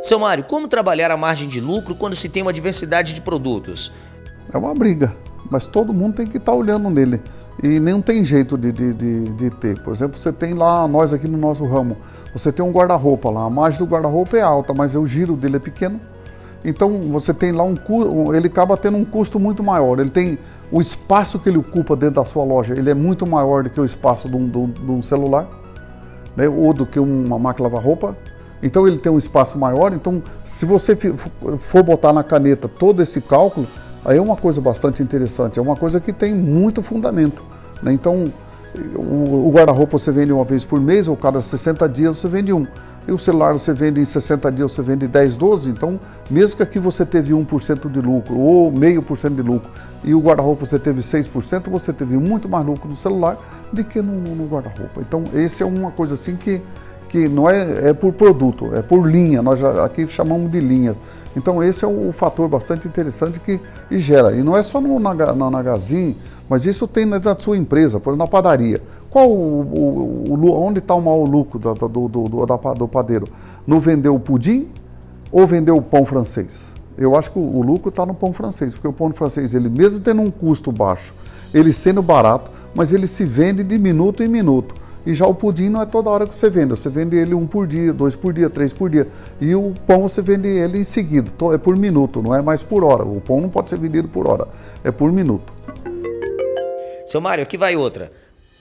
Seu 0.01 0.17
Mário, 0.17 0.45
como 0.45 0.67
trabalhar 0.67 1.11
a 1.11 1.17
margem 1.17 1.47
de 1.47 1.59
lucro 1.59 1.93
quando 1.93 2.15
se 2.15 2.29
tem 2.29 2.41
uma 2.41 2.53
diversidade 2.53 3.13
de 3.13 3.21
produtos? 3.21 3.91
É 4.51 4.57
uma 4.57 4.73
briga 4.73 5.15
mas 5.49 5.67
todo 5.67 5.93
mundo 5.93 6.15
tem 6.15 6.27
que 6.27 6.37
estar 6.37 6.51
tá 6.51 6.57
olhando 6.57 6.89
nele. 6.89 7.21
E 7.61 7.79
nem 7.79 8.01
tem 8.01 8.23
jeito 8.23 8.57
de, 8.57 8.71
de, 8.71 8.93
de, 8.93 9.23
de, 9.33 9.49
ter. 9.49 9.81
Por 9.81 9.91
exemplo, 9.91 10.17
você 10.17 10.31
tem 10.31 10.53
lá, 10.53 10.87
nós 10.87 11.11
aqui 11.11 11.27
no 11.27 11.37
nosso 11.37 11.65
ramo, 11.65 11.97
você 12.31 12.51
tem 12.51 12.63
um 12.63 12.71
guarda-roupa 12.71 13.29
lá, 13.29 13.43
a 13.43 13.49
margem 13.49 13.79
do 13.79 13.85
guarda-roupa 13.85 14.37
é 14.37 14.41
alta, 14.41 14.73
mas 14.73 14.95
o 14.95 15.05
giro 15.05 15.35
dele 15.35 15.57
é 15.57 15.59
pequeno. 15.59 15.99
Então 16.63 17.09
você 17.09 17.33
tem 17.33 17.51
lá 17.51 17.63
um 17.63 17.75
ele 18.33 18.47
acaba 18.47 18.75
tendo 18.75 18.97
um 18.97 19.05
custo 19.05 19.39
muito 19.39 19.63
maior. 19.63 19.99
Ele 19.99 20.09
tem 20.09 20.37
o 20.71 20.81
espaço 20.81 21.39
que 21.39 21.49
ele 21.49 21.57
ocupa 21.57 21.95
dentro 21.95 22.15
da 22.15 22.25
sua 22.25 22.43
loja, 22.43 22.73
ele 22.73 22.89
é 22.89 22.93
muito 22.93 23.25
maior 23.25 23.63
do 23.63 23.69
que 23.69 23.79
o 23.79 23.85
espaço 23.85 24.29
de 24.29 24.35
um, 24.35 24.47
de 24.47 24.91
um 24.91 25.01
celular, 25.01 25.47
né? 26.35 26.47
ou 26.47 26.73
do 26.73 26.85
que 26.85 26.99
uma 26.99 27.39
máquina 27.39 27.67
lavar 27.67 27.83
roupa. 27.83 28.15
Então 28.61 28.87
ele 28.87 28.97
tem 28.97 29.11
um 29.11 29.17
espaço 29.17 29.57
maior. 29.57 29.93
Então, 29.93 30.21
se 30.43 30.65
você 30.65 30.95
for 30.95 31.83
botar 31.83 32.11
na 32.11 32.23
caneta 32.23 32.67
todo 32.67 33.01
esse 33.01 33.21
cálculo, 33.21 33.65
Aí 34.03 34.17
é 34.17 34.21
uma 34.21 34.35
coisa 34.35 34.61
bastante 34.61 35.03
interessante, 35.03 35.59
é 35.59 35.61
uma 35.61 35.75
coisa 35.75 35.99
que 35.99 36.13
tem 36.13 36.33
muito 36.33 36.81
fundamento. 36.81 37.43
Né? 37.81 37.93
Então, 37.93 38.31
o, 38.95 39.51
guarda-roupa 39.51 39.97
você 39.97 40.11
vende 40.11 40.31
uma 40.31 40.43
vez 40.43 40.63
por 40.63 40.79
mês, 40.79 41.07
ou 41.07 41.17
cada 41.17 41.41
60 41.41 41.87
dias 41.89 42.17
você 42.17 42.27
vende 42.27 42.53
um. 42.53 42.65
E 43.07 43.11
o 43.11 43.17
celular 43.17 43.53
você 43.53 43.73
vende 43.73 43.99
em 43.99 44.05
60 44.05 44.51
dias, 44.51 44.71
você 44.71 44.83
vende 44.83 45.07
10, 45.07 45.35
12. 45.37 45.71
Então, 45.71 45.99
mesmo 46.29 46.57
que 46.57 46.63
aqui 46.63 46.77
você 46.77 47.03
teve 47.03 47.33
1% 47.33 47.89
de 47.89 47.99
lucro 47.99 48.37
ou 48.37 48.71
meio 48.71 49.01
por 49.01 49.17
cento 49.17 49.35
de 49.35 49.41
lucro 49.41 49.69
e 50.03 50.13
o 50.13 50.19
guarda-roupa 50.19 50.63
você 50.63 50.77
teve 50.77 51.01
6%, 51.01 51.69
você 51.69 51.91
teve 51.91 52.17
muito 52.17 52.47
mais 52.47 52.63
lucro 52.65 52.87
no 52.87 52.95
celular 52.95 53.37
do 53.73 53.83
que 53.83 54.01
no, 54.01 54.13
no 54.35 54.45
guarda-roupa. 54.45 55.01
Então, 55.01 55.23
esse 55.33 55.63
é 55.63 55.65
uma 55.65 55.91
coisa 55.91 56.13
assim 56.13 56.35
que, 56.35 56.61
que 57.09 57.27
não 57.27 57.49
é, 57.49 57.89
é 57.89 57.93
por 57.93 58.13
produto, 58.13 58.73
é 58.73 58.81
por 58.81 59.05
linha, 59.05 59.41
nós 59.41 59.59
já, 59.59 59.83
aqui 59.83 60.07
chamamos 60.07 60.51
de 60.51 60.59
linhas. 60.59 60.95
Então 61.35 61.61
esse 61.61 61.83
é 61.83 61.87
um 61.87 62.11
fator 62.11 62.47
bastante 62.47 62.87
interessante 62.87 63.39
que 63.39 63.59
e 63.89 63.97
gera. 63.97 64.33
E 64.33 64.43
não 64.43 64.55
é 64.55 64.61
só 64.61 64.79
no, 64.79 64.99
na, 64.99 65.13
na, 65.13 65.51
na 65.51 65.63
mas 66.49 66.65
isso 66.65 66.87
tem 66.87 67.05
na 67.05 67.37
sua 67.37 67.57
empresa, 67.57 67.99
por 67.99 68.11
exemplo, 68.11 68.25
na 68.25 68.27
padaria. 68.27 68.81
Qual 69.09 69.29
o, 69.29 69.61
o, 69.61 70.33
o 70.33 70.51
onde 70.63 70.79
está 70.79 70.95
o 70.95 71.01
maior 71.01 71.25
lucro 71.25 71.59
do, 71.59 71.73
do, 71.73 71.87
do, 71.87 72.07
do, 72.07 72.73
do 72.75 72.87
padeiro? 72.87 73.27
No 73.67 73.79
vender 73.79 74.09
o 74.09 74.19
pudim 74.19 74.67
ou 75.31 75.45
vender 75.45 75.71
o 75.71 75.81
pão 75.81 76.05
francês? 76.05 76.71
Eu 76.97 77.15
acho 77.15 77.31
que 77.31 77.39
o, 77.39 77.57
o 77.57 77.61
lucro 77.61 77.89
está 77.89 78.05
no 78.05 78.13
pão 78.13 78.33
francês, 78.33 78.73
porque 78.73 78.87
o 78.87 78.93
pão 78.93 79.11
francês, 79.11 79.53
ele 79.53 79.69
mesmo 79.69 79.99
tendo 79.99 80.21
um 80.21 80.31
custo 80.31 80.71
baixo, 80.71 81.13
ele 81.53 81.71
sendo 81.71 82.01
barato, 82.01 82.51
mas 82.75 82.91
ele 82.91 83.07
se 83.07 83.25
vende 83.25 83.63
de 83.63 83.77
minuto 83.77 84.23
em 84.23 84.27
minuto. 84.27 84.75
E 85.09 85.13
já 85.15 85.25
o 85.25 85.33
pudim 85.33 85.69
não 85.69 85.81
é 85.81 85.87
toda 85.87 86.07
hora 86.07 86.27
que 86.27 86.35
você 86.35 86.51
vende, 86.51 86.69
você 86.69 86.87
vende 86.87 87.17
ele 87.17 87.33
um 87.33 87.47
por 87.47 87.65
dia, 87.65 87.91
dois 87.91 88.15
por 88.15 88.31
dia, 88.31 88.47
três 88.47 88.71
por 88.71 88.91
dia. 88.91 89.07
E 89.41 89.55
o 89.55 89.73
pão 89.87 90.03
você 90.03 90.21
vende 90.21 90.47
ele 90.47 90.77
em 90.77 90.83
seguida, 90.83 91.31
é 91.51 91.57
por 91.57 91.75
minuto, 91.75 92.21
não 92.21 92.35
é 92.35 92.43
mais 92.43 92.61
por 92.61 92.83
hora. 92.83 93.03
O 93.03 93.19
pão 93.19 93.41
não 93.41 93.49
pode 93.49 93.71
ser 93.71 93.79
vendido 93.79 94.07
por 94.07 94.27
hora, 94.27 94.47
é 94.83 94.91
por 94.91 95.11
minuto. 95.11 95.51
Seu 97.07 97.19
Mário, 97.19 97.41
aqui 97.41 97.57
vai 97.57 97.75
outra. 97.75 98.11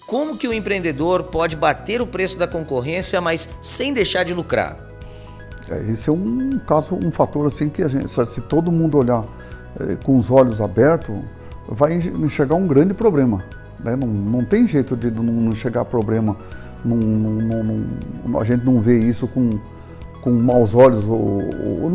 Como 0.07 0.39
que 0.39 0.49
o 0.49 0.55
empreendedor 0.55 1.25
pode 1.25 1.55
bater 1.55 2.01
o 2.01 2.07
preço 2.07 2.39
da 2.39 2.49
concorrência, 2.49 3.21
mas 3.21 3.47
sem 3.61 3.93
deixar 3.93 4.25
de 4.25 4.33
lucrar? 4.33 4.79
É, 5.69 5.91
esse 5.91 6.09
é 6.09 6.13
um 6.15 6.59
caso, 6.67 6.95
um 6.95 7.13
fator 7.13 7.47
assim 7.47 7.69
que 7.69 7.83
a 7.83 7.89
gente, 7.89 8.09
se 8.09 8.41
todo 8.41 8.73
mundo 8.73 8.97
olhar 8.97 9.27
é, 9.79 9.97
com 9.97 10.17
os 10.17 10.31
olhos 10.31 10.63
abertos, 10.63 11.15
vai 11.69 11.93
enxergar 11.93 12.55
um 12.55 12.67
grande 12.67 12.95
problema. 12.95 13.45
Né? 13.83 13.97
Não, 13.97 14.09
não 14.09 14.45
tem 14.45 14.67
jeito 14.67 14.97
de 14.97 15.11
não, 15.11 15.25
não 15.25 15.55
chegar 15.55 15.85
problema. 15.85 16.37
Não, 16.85 16.97
não, 16.97 18.41
a 18.41 18.45
gente 18.45 18.65
não 18.65 18.81
vê 18.81 18.99
isso 18.99 19.27
com, 19.27 19.59
com 20.21 20.31
maus 20.31 20.75
olhos, 20.75 21.05
ou, 21.07 21.43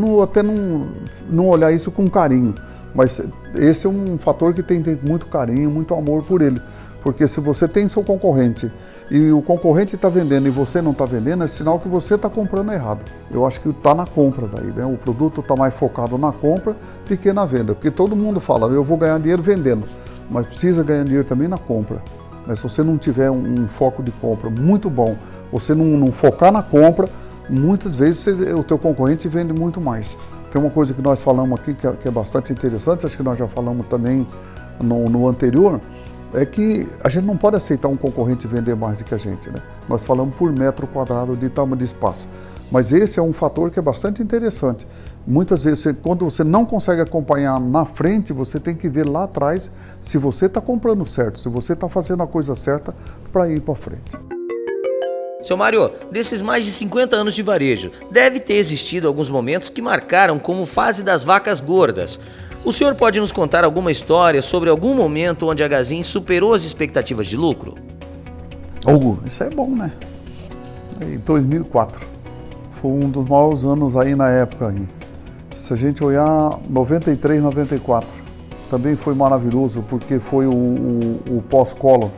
ou 0.03 0.23
até 0.23 0.43
não, 0.43 0.87
não 1.29 1.47
olhar 1.47 1.71
isso 1.71 1.91
com 1.91 2.09
carinho. 2.09 2.53
Mas 2.93 3.21
esse 3.55 3.87
é 3.87 3.89
um 3.89 4.17
fator 4.17 4.53
que 4.53 4.61
tem, 4.61 4.81
tem 4.81 4.99
muito 5.01 5.25
carinho, 5.27 5.69
muito 5.71 5.93
amor 5.93 6.23
por 6.23 6.41
ele. 6.41 6.61
Porque 7.01 7.27
se 7.27 7.41
você 7.41 7.67
tem 7.67 7.87
seu 7.87 8.03
concorrente 8.03 8.71
e 9.11 9.31
o 9.31 9.41
concorrente 9.41 9.95
está 9.95 10.07
vendendo 10.07 10.47
e 10.47 10.51
você 10.51 10.81
não 10.81 10.91
está 10.91 11.05
vendendo, 11.05 11.43
é 11.43 11.47
sinal 11.47 11.79
que 11.79 11.87
você 11.87 12.15
está 12.15 12.29
comprando 12.29 12.71
errado. 12.71 13.03
Eu 13.29 13.45
acho 13.45 13.59
que 13.59 13.69
está 13.69 13.93
na 13.93 14.05
compra 14.05 14.47
daí, 14.47 14.67
né? 14.67 14.85
O 14.85 14.95
produto 14.95 15.41
está 15.41 15.53
mais 15.55 15.73
focado 15.73 16.17
na 16.17 16.31
compra 16.31 16.77
do 17.07 17.17
que 17.17 17.33
na 17.33 17.45
venda. 17.45 17.73
Porque 17.73 17.91
todo 17.91 18.15
mundo 18.15 18.39
fala, 18.39 18.67
eu 18.67 18.83
vou 18.83 18.97
ganhar 18.97 19.19
dinheiro 19.19 19.43
vendendo 19.43 19.85
mas 20.29 20.45
precisa 20.45 20.83
ganhar 20.83 21.03
dinheiro 21.03 21.25
também 21.25 21.47
na 21.47 21.57
compra. 21.57 22.03
Né? 22.47 22.55
Se 22.55 22.63
você 22.63 22.83
não 22.83 22.97
tiver 22.97 23.29
um, 23.29 23.63
um, 23.63 23.67
foco 23.67 24.03
de 24.03 24.11
compra 24.11 24.49
muito 24.49 24.89
bom, 24.89 25.15
você 25.51 25.73
não, 25.73 25.85
não 25.85 26.11
focar 26.11 26.51
na 26.51 26.61
compra, 26.61 27.09
muitas 27.49 27.95
vezes 27.95 28.21
você, 28.21 28.53
o 28.53 28.63
teu 28.63 28.77
concorrente 28.77 29.27
vende 29.27 29.53
muito 29.53 29.79
mais. 29.79 30.17
Tem 30.51 30.61
uma 30.61 30.69
coisa 30.69 30.93
que 30.93 31.01
nós 31.01 31.21
falamos 31.21 31.59
aqui 31.59 31.73
que 31.73 31.87
é, 31.87 31.91
que 31.93 32.07
é 32.07 32.11
bastante 32.11 32.53
interessante, 32.53 33.05
acho 33.05 33.17
que 33.17 33.23
nós 33.23 33.37
já 33.37 33.47
falamos 33.47 33.87
também 33.87 34.27
no, 34.79 35.09
no, 35.09 35.27
anterior, 35.27 35.81
é 36.33 36.45
que 36.45 36.87
a 37.03 37.09
gente 37.09 37.25
não 37.25 37.37
pode 37.37 37.55
aceitar 37.55 37.87
um 37.87 37.97
concorrente 37.97 38.47
vender 38.47 38.75
mais 38.75 38.99
do 38.99 39.05
que 39.05 39.13
a 39.13 39.17
gente. 39.17 39.49
Né? 39.49 39.61
Nós 39.87 40.03
falamos 40.03 40.35
por 40.35 40.51
metro 40.51 40.87
quadrado 40.87 41.35
de 41.35 41.49
tamanho 41.49 41.77
de 41.77 41.85
espaço. 41.85 42.27
Mas 42.73 42.91
esse 42.91 43.19
é 43.19 43.21
um 43.21 43.31
fator 43.31 43.69
que 43.69 43.77
é 43.77 43.81
bastante 43.83 44.23
interessante. 44.23 44.87
Muitas 45.27 45.63
vezes, 45.63 45.95
quando 46.01 46.25
você 46.25 46.43
não 46.43 46.65
consegue 46.65 47.03
acompanhar 47.03 47.59
na 47.59 47.85
frente, 47.85 48.33
você 48.33 48.59
tem 48.59 48.75
que 48.75 48.89
ver 48.89 49.07
lá 49.07 49.25
atrás 49.25 49.69
se 50.01 50.17
você 50.17 50.47
está 50.47 50.59
comprando 50.59 51.05
certo, 51.05 51.37
se 51.37 51.47
você 51.47 51.73
está 51.73 51.87
fazendo 51.87 52.23
a 52.23 52.27
coisa 52.27 52.55
certa 52.55 52.95
para 53.31 53.47
ir 53.47 53.61
para 53.61 53.75
frente. 53.75 54.17
Seu 55.43 55.55
Mário, 55.55 55.91
desses 56.11 56.41
mais 56.41 56.65
de 56.65 56.71
50 56.71 57.15
anos 57.15 57.35
de 57.35 57.43
varejo, 57.43 57.91
deve 58.09 58.39
ter 58.39 58.55
existido 58.55 59.07
alguns 59.07 59.29
momentos 59.29 59.69
que 59.69 59.81
marcaram 59.81 60.39
como 60.39 60.65
fase 60.65 61.03
das 61.03 61.23
vacas 61.23 61.59
gordas. 61.59 62.19
O 62.65 62.73
senhor 62.73 62.95
pode 62.95 63.19
nos 63.19 63.31
contar 63.31 63.63
alguma 63.63 63.91
história 63.91 64.41
sobre 64.41 64.71
algum 64.71 64.95
momento 64.95 65.47
onde 65.47 65.63
a 65.63 65.67
Gazin 65.67 66.01
superou 66.01 66.55
as 66.55 66.63
expectativas 66.63 67.27
de 67.27 67.37
lucro? 67.37 67.75
Hugo, 68.83 69.21
isso 69.27 69.43
é 69.43 69.49
bom, 69.51 69.69
né? 69.69 69.91
Em 70.99 71.19
2004, 71.19 72.12
foi 72.73 72.91
um 72.91 73.09
dos 73.09 73.27
maiores 73.27 73.63
anos 73.63 73.95
aí 73.95 74.15
na 74.15 74.29
época. 74.29 74.69
Aí. 74.69 74.87
Se 75.55 75.73
a 75.73 75.75
gente 75.75 76.03
olhar 76.03 76.59
93, 76.69 77.41
94, 77.41 78.07
também 78.69 78.95
foi 78.95 79.13
maravilhoso 79.13 79.83
porque 79.87 80.19
foi 80.19 80.47
o, 80.47 80.53
o, 80.53 81.37
o 81.37 81.43
pós-Collor. 81.49 82.09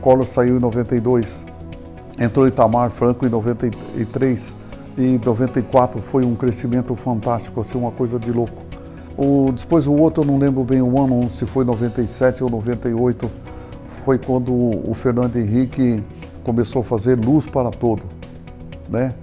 Collor 0.00 0.26
saiu 0.26 0.56
em 0.56 0.60
92, 0.60 1.46
entrou 2.18 2.46
Itamar 2.46 2.90
Franco 2.90 3.24
em 3.24 3.28
93 3.28 4.56
e 4.96 5.18
94 5.24 6.02
foi 6.02 6.24
um 6.24 6.34
crescimento 6.34 6.94
fantástico, 6.94 7.60
assim, 7.60 7.78
uma 7.78 7.90
coisa 7.90 8.18
de 8.18 8.30
louco. 8.30 8.62
O, 9.16 9.52
depois 9.52 9.86
o 9.86 9.92
outro, 9.94 10.22
eu 10.22 10.26
não 10.26 10.38
lembro 10.38 10.64
bem 10.64 10.82
o 10.82 11.00
ano, 11.00 11.28
se 11.28 11.46
foi 11.46 11.64
97 11.64 12.42
ou 12.42 12.50
98, 12.50 13.30
foi 14.04 14.18
quando 14.18 14.52
o 14.52 14.92
Fernando 14.94 15.36
Henrique 15.36 16.02
começou 16.42 16.82
a 16.82 16.84
fazer 16.84 17.18
luz 17.18 17.46
para 17.46 17.70
todo, 17.70 18.04
né? 18.88 19.14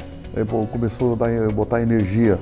Começou 0.71 1.13
a 1.13 1.15
dar, 1.15 1.51
botar 1.51 1.81
energia 1.81 2.39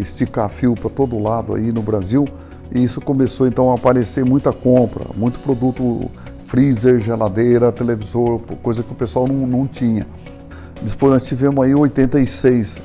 esticar 0.00 0.48
fio 0.48 0.74
para 0.74 0.88
todo 0.88 1.18
lado 1.18 1.54
aí 1.54 1.72
no 1.72 1.82
Brasil. 1.82 2.26
E 2.74 2.82
isso 2.82 3.00
começou 3.00 3.46
então 3.46 3.70
a 3.70 3.74
aparecer 3.74 4.24
muita 4.24 4.52
compra, 4.52 5.04
muito 5.16 5.38
produto 5.40 6.10
freezer, 6.44 6.98
geladeira, 6.98 7.72
televisor, 7.72 8.40
coisa 8.62 8.82
que 8.82 8.92
o 8.92 8.94
pessoal 8.94 9.26
não, 9.26 9.46
não 9.46 9.66
tinha. 9.66 10.06
Depois 10.82 11.12
nós 11.12 11.22
tivemos 11.24 11.64
aí 11.64 11.74
86, 11.74 12.80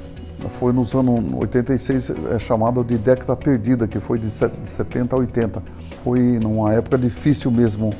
foi 0.59 0.73
nos 0.73 0.93
anos 0.93 1.21
86, 1.35 2.11
é 2.31 2.39
chamado 2.39 2.83
de 2.83 2.97
década 2.97 3.35
perdida, 3.35 3.87
que 3.87 3.99
foi 3.99 4.19
de 4.19 4.29
70 4.29 5.15
a 5.15 5.19
80. 5.19 5.63
Foi 6.03 6.19
numa 6.19 6.73
época 6.73 6.97
difícil 6.97 7.51
mesmo, 7.51 7.93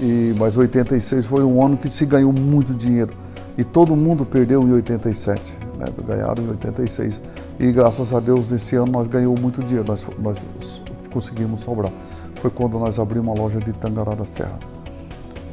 e, 0.00 0.34
mas 0.38 0.56
86 0.56 1.24
foi 1.24 1.44
um 1.44 1.64
ano 1.64 1.76
que 1.76 1.88
se 1.88 2.04
ganhou 2.04 2.32
muito 2.32 2.74
dinheiro. 2.74 3.12
E 3.58 3.64
todo 3.64 3.96
mundo 3.96 4.24
perdeu 4.24 4.62
em 4.62 4.72
87, 4.72 5.52
né? 5.78 5.86
ganharam 6.06 6.44
em 6.44 6.48
86. 6.50 7.20
E 7.58 7.72
graças 7.72 8.12
a 8.14 8.20
Deus, 8.20 8.52
nesse 8.52 8.76
ano 8.76 8.92
nós 8.92 9.08
ganhamos 9.08 9.40
muito 9.40 9.60
dinheiro, 9.64 9.88
nós, 9.88 10.06
nós 10.20 10.82
conseguimos 11.12 11.60
sobrar. 11.60 11.92
Foi 12.40 12.50
quando 12.50 12.78
nós 12.78 13.00
abrimos 13.00 13.26
uma 13.26 13.34
loja 13.34 13.58
de 13.58 13.72
Tangará 13.72 14.14
da 14.14 14.24
Serra. 14.24 14.60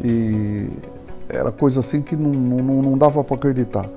E 0.04 0.70
era 1.28 1.52
coisa 1.52 1.80
assim 1.80 2.04
que 2.04 2.16
não, 2.16 2.30
não, 2.30 2.82
não 2.84 2.98
dava 2.98 3.24
para 3.24 3.36
acreditar. 3.36 3.90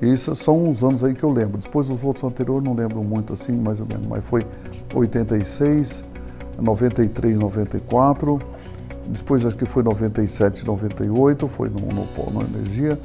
Isso 0.00 0.34
são 0.34 0.68
uns 0.68 0.82
anos 0.82 1.04
aí 1.04 1.14
que 1.14 1.22
eu 1.22 1.30
lembro. 1.30 1.58
Depois 1.58 1.88
os 1.88 2.02
outros 2.02 2.24
anteriores 2.24 2.64
não 2.64 2.74
lembro 2.74 3.04
muito 3.04 3.32
assim, 3.32 3.56
mais 3.56 3.78
ou 3.78 3.86
menos. 3.86 4.04
Mas 4.08 4.24
foi 4.24 4.44
86, 4.92 6.02
93, 6.58 7.38
94. 7.38 8.42
Depois 9.06 9.46
acho 9.46 9.56
que 9.56 9.66
foi 9.66 9.84
97, 9.84 10.66
98, 10.66 11.46
foi 11.46 11.68
no, 11.68 11.80
no 11.94 12.06
Polo 12.08 12.42
Energia, 12.42 12.98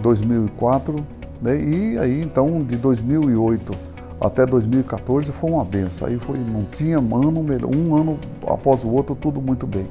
2004 0.00 0.98
eh, 0.98 1.24
né? 1.44 1.56
E 1.56 1.98
aí, 1.98 2.22
então, 2.22 2.62
de 2.62 2.76
2008 2.76 3.76
até 4.20 4.46
2014 4.46 5.30
foi 5.32 5.50
uma 5.50 5.64
benção. 5.64 6.08
Aí 6.08 6.18
foi, 6.18 6.38
não 6.38 6.64
tinha 6.64 6.96
ano 6.96 7.42
melhor, 7.42 7.68
um 7.74 7.94
ano 7.94 8.18
após 8.46 8.82
o 8.84 8.88
outro, 8.88 9.14
tudo 9.14 9.42
muito 9.42 9.66
bem. 9.66 9.86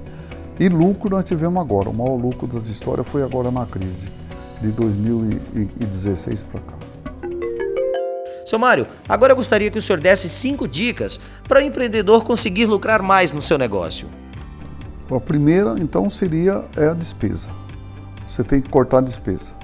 E 0.60 0.68
lucro 0.68 1.10
nós 1.10 1.25
tivemos 1.25 1.62
agora. 1.62 1.90
O 1.90 1.94
maior 1.94 2.16
lucro 2.16 2.48
das 2.48 2.68
histórias 2.68 3.08
foi 3.08 3.22
agora 3.22 3.52
na 3.52 3.66
crise, 3.66 4.10
de 4.62 4.72
2016 4.72 6.44
para 6.44 6.62
cá. 6.62 6.75
Seu 8.46 8.58
Mário, 8.60 8.88
agora 9.08 9.32
eu 9.32 9.36
gostaria 9.36 9.70
que 9.72 9.78
o 9.78 9.82
senhor 9.82 10.00
desse 10.00 10.30
cinco 10.30 10.68
dicas 10.68 11.20
para 11.48 11.60
o 11.60 11.63
empreendedor 11.63 12.24
conseguir 12.24 12.66
lucrar 12.66 13.02
mais 13.02 13.32
no 13.32 13.42
seu 13.42 13.58
negócio. 13.58 14.08
A 15.10 15.20
primeira, 15.20 15.75
então, 15.78 16.10
seria 16.10 16.66
é 16.75 16.88
a 16.88 16.94
despesa. 16.94 17.52
Você 18.25 18.44
tem 18.44 18.60
que 18.60 18.70
cortar 18.70 18.98
a 18.98 19.02
despesa 19.02 19.62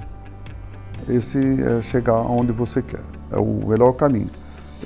esse 1.14 1.38
é 1.38 1.82
chegar 1.82 2.16
onde 2.16 2.52
você 2.52 2.82
quer. 2.82 3.02
É 3.30 3.36
o 3.36 3.66
melhor 3.66 3.92
caminho. 3.92 4.30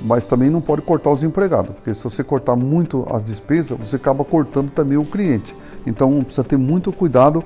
Mas 0.01 0.27
também 0.27 0.49
não 0.49 0.59
pode 0.59 0.81
cortar 0.81 1.09
os 1.09 1.23
empregados, 1.23 1.73
porque 1.73 1.93
se 1.93 2.03
você 2.03 2.21
cortar 2.21 2.55
muito 2.55 3.05
as 3.09 3.23
despesas, 3.23 3.77
você 3.77 3.95
acaba 3.95 4.25
cortando 4.25 4.69
também 4.69 4.97
o 4.97 5.05
cliente. 5.05 5.55
Então 5.87 6.21
precisa 6.21 6.43
ter 6.43 6.57
muito 6.57 6.91
cuidado 6.91 7.43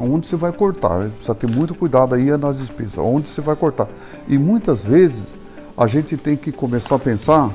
onde 0.00 0.26
você 0.26 0.36
vai 0.36 0.52
cortar. 0.52 1.08
Precisa 1.10 1.34
ter 1.34 1.50
muito 1.50 1.74
cuidado 1.74 2.14
aí 2.14 2.36
nas 2.36 2.58
despesas, 2.58 2.98
onde 2.98 3.28
você 3.28 3.40
vai 3.40 3.56
cortar. 3.56 3.88
E 4.28 4.36
muitas 4.38 4.84
vezes 4.84 5.34
a 5.76 5.86
gente 5.86 6.16
tem 6.16 6.36
que 6.36 6.52
começar 6.52 6.96
a 6.96 6.98
pensar 6.98 7.50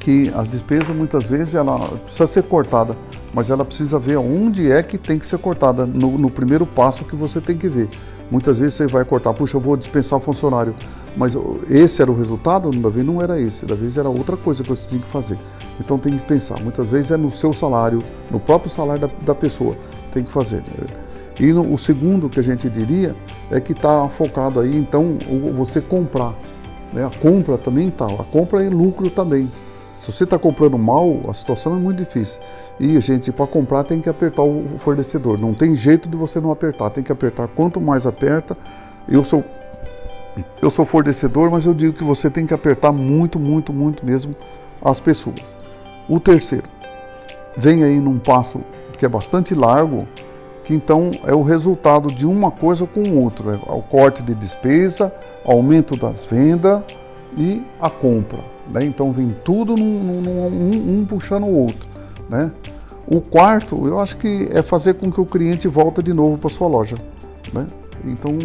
que 0.00 0.32
as 0.34 0.48
despesas 0.48 0.94
muitas 0.94 1.30
vezes 1.30 1.54
ela 1.54 1.78
precisa 1.78 2.26
ser 2.26 2.42
cortada, 2.44 2.96
mas 3.34 3.50
ela 3.50 3.64
precisa 3.64 3.98
ver 3.98 4.16
onde 4.16 4.70
é 4.70 4.82
que 4.82 4.98
tem 4.98 5.18
que 5.18 5.26
ser 5.26 5.38
cortada 5.38 5.86
no, 5.86 6.18
no 6.18 6.30
primeiro 6.30 6.66
passo 6.66 7.04
que 7.04 7.14
você 7.14 7.40
tem 7.40 7.56
que 7.56 7.68
ver. 7.68 7.88
Muitas 8.30 8.58
vezes 8.58 8.74
você 8.74 8.86
vai 8.86 9.04
cortar, 9.04 9.32
puxa, 9.32 9.56
eu 9.56 9.60
vou 9.60 9.76
dispensar 9.76 10.18
o 10.18 10.22
funcionário, 10.22 10.74
mas 11.16 11.36
esse 11.70 12.02
era 12.02 12.10
o 12.10 12.14
resultado? 12.14 12.70
Da 12.70 12.88
vez 12.88 13.06
não 13.06 13.22
era 13.22 13.40
esse, 13.40 13.64
da 13.64 13.74
vez 13.74 13.96
era 13.96 14.08
outra 14.08 14.36
coisa 14.36 14.62
que 14.62 14.68
você 14.68 14.88
tinha 14.88 15.00
que 15.00 15.06
fazer. 15.06 15.38
Então 15.78 15.98
tem 15.98 16.16
que 16.16 16.24
pensar, 16.24 16.60
muitas 16.60 16.88
vezes 16.88 17.10
é 17.10 17.16
no 17.16 17.30
seu 17.30 17.52
salário, 17.52 18.02
no 18.30 18.40
próprio 18.40 18.70
salário 18.70 19.02
da, 19.02 19.10
da 19.24 19.34
pessoa, 19.34 19.76
tem 20.10 20.24
que 20.24 20.30
fazer. 20.30 20.62
E 21.38 21.52
no, 21.52 21.72
o 21.72 21.78
segundo 21.78 22.28
que 22.28 22.40
a 22.40 22.42
gente 22.42 22.68
diria 22.68 23.14
é 23.50 23.60
que 23.60 23.72
está 23.72 24.08
focado 24.08 24.58
aí, 24.58 24.76
então, 24.76 25.18
você 25.54 25.80
comprar. 25.80 26.34
Né? 26.92 27.04
A 27.04 27.10
compra 27.10 27.56
também 27.56 27.88
está, 27.88 28.06
a 28.06 28.24
compra 28.24 28.64
é 28.64 28.68
lucro 28.68 29.08
também. 29.10 29.50
Se 29.96 30.12
você 30.12 30.24
está 30.24 30.38
comprando 30.38 30.76
mal, 30.76 31.20
a 31.28 31.34
situação 31.34 31.74
é 31.74 31.78
muito 31.78 31.98
difícil. 31.98 32.40
E, 32.78 33.00
gente, 33.00 33.32
para 33.32 33.46
comprar 33.46 33.84
tem 33.84 34.00
que 34.00 34.08
apertar 34.08 34.42
o 34.42 34.78
fornecedor. 34.78 35.40
Não 35.40 35.54
tem 35.54 35.74
jeito 35.74 36.08
de 36.08 36.16
você 36.16 36.38
não 36.40 36.50
apertar, 36.50 36.90
tem 36.90 37.02
que 37.02 37.10
apertar. 37.10 37.48
Quanto 37.48 37.80
mais 37.80 38.06
aperta, 38.06 38.56
eu 39.08 39.24
sou 39.24 39.44
eu 40.60 40.68
sou 40.68 40.84
fornecedor, 40.84 41.50
mas 41.50 41.64
eu 41.64 41.72
digo 41.72 41.94
que 41.94 42.04
você 42.04 42.28
tem 42.28 42.44
que 42.44 42.52
apertar 42.52 42.92
muito, 42.92 43.38
muito, 43.38 43.72
muito 43.72 44.04
mesmo 44.04 44.36
as 44.84 45.00
pessoas. 45.00 45.56
O 46.08 46.20
terceiro, 46.20 46.68
vem 47.56 47.82
aí 47.82 47.98
num 47.98 48.18
passo 48.18 48.60
que 48.98 49.06
é 49.06 49.08
bastante 49.08 49.54
largo, 49.54 50.06
que 50.62 50.74
então 50.74 51.12
é 51.24 51.34
o 51.34 51.42
resultado 51.42 52.12
de 52.12 52.26
uma 52.26 52.50
coisa 52.50 52.86
com 52.86 53.00
o 53.00 53.22
outro, 53.22 53.50
é 53.50 53.72
o 53.72 53.80
corte 53.80 54.22
de 54.22 54.34
despesa, 54.34 55.12
aumento 55.44 55.96
das 55.96 56.24
vendas 56.26 56.82
e 57.36 57.64
a 57.80 57.88
compra. 57.88 58.55
Né? 58.72 58.84
Então 58.84 59.12
vem 59.12 59.34
tudo 59.44 59.76
num, 59.76 60.02
num, 60.02 60.30
um, 60.46 61.00
um 61.00 61.04
puxando 61.04 61.44
o 61.44 61.54
outro. 61.54 61.86
Né? 62.28 62.52
O 63.06 63.20
quarto, 63.20 63.86
eu 63.86 64.00
acho 64.00 64.16
que 64.16 64.48
é 64.52 64.62
fazer 64.62 64.94
com 64.94 65.10
que 65.10 65.20
o 65.20 65.26
cliente 65.26 65.68
volte 65.68 66.02
de 66.02 66.12
novo 66.12 66.38
para 66.38 66.50
sua 66.50 66.66
loja. 66.66 66.96
Né? 67.52 67.66
Então 68.04 68.36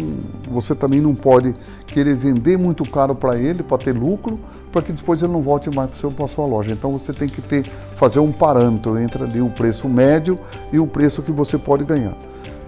você 0.50 0.74
também 0.74 1.00
não 1.00 1.14
pode 1.14 1.54
querer 1.86 2.14
vender 2.14 2.56
muito 2.56 2.84
caro 2.88 3.14
para 3.14 3.38
ele 3.38 3.62
para 3.62 3.78
ter 3.78 3.92
lucro, 3.92 4.38
para 4.70 4.82
que 4.82 4.92
depois 4.92 5.22
ele 5.22 5.32
não 5.32 5.42
volte 5.42 5.70
mais 5.70 5.90
para 6.16 6.26
sua 6.26 6.46
loja. 6.46 6.72
Então 6.72 6.92
você 6.92 7.12
tem 7.12 7.28
que 7.28 7.40
ter 7.40 7.64
fazer 7.94 8.20
um 8.20 8.32
parâmetro 8.32 8.98
entre 8.98 9.24
ali 9.24 9.40
o 9.40 9.50
preço 9.50 9.88
médio 9.88 10.38
e 10.72 10.78
o 10.78 10.86
preço 10.86 11.22
que 11.22 11.32
você 11.32 11.58
pode 11.58 11.84
ganhar. 11.84 12.16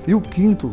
E 0.06 0.14
o 0.14 0.20
quinto, 0.20 0.70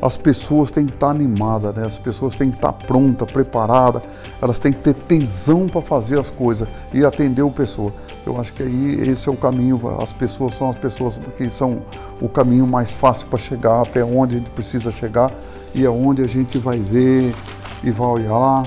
as 0.00 0.16
pessoas 0.16 0.70
têm 0.70 0.86
que 0.86 0.94
estar 0.94 1.10
animadas, 1.10 1.74
né? 1.74 1.86
as 1.86 1.98
pessoas 1.98 2.34
têm 2.34 2.50
que 2.50 2.56
estar 2.56 2.72
prontas, 2.72 3.30
preparadas, 3.30 4.02
elas 4.40 4.58
têm 4.58 4.72
que 4.72 4.80
ter 4.80 4.94
tesão 4.94 5.66
para 5.66 5.80
fazer 5.82 6.18
as 6.18 6.30
coisas 6.30 6.68
e 6.92 7.04
atender 7.04 7.42
o 7.42 7.50
pessoa. 7.50 7.92
Eu 8.26 8.40
acho 8.40 8.52
que 8.52 8.62
aí 8.62 9.08
esse 9.08 9.28
é 9.28 9.32
o 9.32 9.36
caminho, 9.36 9.80
as 10.00 10.12
pessoas 10.12 10.54
são 10.54 10.68
as 10.68 10.76
pessoas 10.76 11.20
que 11.36 11.50
são 11.50 11.82
o 12.20 12.28
caminho 12.28 12.66
mais 12.66 12.92
fácil 12.92 13.26
para 13.28 13.38
chegar 13.38 13.82
até 13.82 14.04
onde 14.04 14.36
a 14.36 14.38
gente 14.38 14.50
precisa 14.50 14.90
chegar 14.90 15.32
e 15.74 15.84
é 15.84 15.90
onde 15.90 16.22
a 16.22 16.26
gente 16.26 16.58
vai 16.58 16.78
ver 16.78 17.34
e 17.82 17.90
vai 17.90 18.08
olhar. 18.08 18.66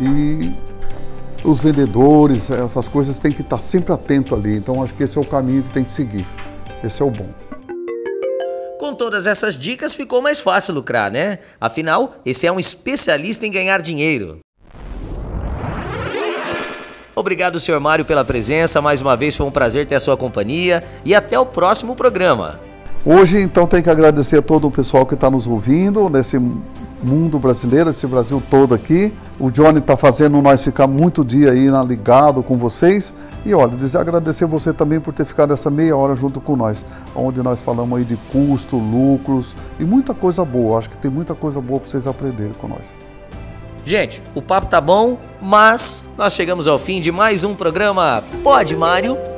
E 0.00 0.52
os 1.44 1.60
vendedores, 1.60 2.50
essas 2.50 2.88
coisas 2.88 3.18
têm 3.18 3.32
que 3.32 3.42
estar 3.42 3.58
sempre 3.58 3.92
atento 3.92 4.34
ali. 4.34 4.56
Então 4.56 4.82
acho 4.82 4.94
que 4.94 5.02
esse 5.02 5.16
é 5.16 5.20
o 5.20 5.24
caminho 5.24 5.62
que 5.62 5.70
tem 5.70 5.84
que 5.84 5.90
seguir. 5.90 6.26
Esse 6.82 7.02
é 7.02 7.04
o 7.04 7.10
bom. 7.10 7.47
Com 8.78 8.94
todas 8.94 9.26
essas 9.26 9.58
dicas 9.58 9.92
ficou 9.92 10.22
mais 10.22 10.40
fácil 10.40 10.72
lucrar, 10.72 11.10
né? 11.10 11.40
Afinal, 11.60 12.14
esse 12.24 12.46
é 12.46 12.52
um 12.52 12.60
especialista 12.60 13.44
em 13.44 13.50
ganhar 13.50 13.82
dinheiro. 13.82 14.38
Obrigado, 17.14 17.58
senhor 17.58 17.80
Mário, 17.80 18.04
pela 18.04 18.24
presença. 18.24 18.80
Mais 18.80 19.00
uma 19.00 19.16
vez 19.16 19.34
foi 19.34 19.44
um 19.44 19.50
prazer 19.50 19.86
ter 19.86 19.96
a 19.96 20.00
sua 20.00 20.16
companhia 20.16 20.84
e 21.04 21.12
até 21.12 21.36
o 21.36 21.44
próximo 21.44 21.96
programa. 21.96 22.60
Hoje, 23.04 23.40
então, 23.40 23.66
tem 23.66 23.82
que 23.82 23.90
agradecer 23.90 24.38
a 24.38 24.42
todo 24.42 24.68
o 24.68 24.70
pessoal 24.70 25.04
que 25.04 25.14
está 25.14 25.28
nos 25.28 25.48
ouvindo 25.48 26.08
nesse 26.08 26.38
mundo 27.02 27.38
brasileiro, 27.38 27.90
esse 27.90 28.06
Brasil 28.06 28.42
todo 28.50 28.74
aqui. 28.74 29.12
O 29.38 29.50
Johnny 29.50 29.78
está 29.78 29.96
fazendo 29.96 30.40
nós 30.42 30.64
ficar 30.64 30.86
muito 30.86 31.24
dia 31.24 31.52
aí 31.52 31.68
ligado 31.86 32.42
com 32.42 32.56
vocês. 32.56 33.14
E 33.44 33.54
olha, 33.54 33.76
dizer 33.76 33.98
agradecer 33.98 34.46
você 34.46 34.72
também 34.72 35.00
por 35.00 35.14
ter 35.14 35.24
ficado 35.24 35.52
essa 35.52 35.70
meia 35.70 35.96
hora 35.96 36.14
junto 36.14 36.40
com 36.40 36.56
nós, 36.56 36.84
onde 37.14 37.42
nós 37.42 37.60
falamos 37.60 37.98
aí 37.98 38.04
de 38.04 38.16
custo, 38.32 38.76
lucros 38.76 39.56
e 39.78 39.84
muita 39.84 40.12
coisa 40.12 40.44
boa. 40.44 40.78
Acho 40.78 40.90
que 40.90 40.98
tem 40.98 41.10
muita 41.10 41.34
coisa 41.34 41.60
boa 41.60 41.80
para 41.80 41.88
vocês 41.88 42.06
aprenderem 42.06 42.52
com 42.60 42.68
nós. 42.68 42.96
Gente, 43.84 44.22
o 44.34 44.42
papo 44.42 44.66
tá 44.66 44.80
bom, 44.80 45.16
mas 45.40 46.10
nós 46.18 46.34
chegamos 46.34 46.68
ao 46.68 46.78
fim 46.78 47.00
de 47.00 47.10
mais 47.10 47.42
um 47.42 47.54
programa 47.54 48.22
Pode 48.42 48.76
Mário 48.76 49.37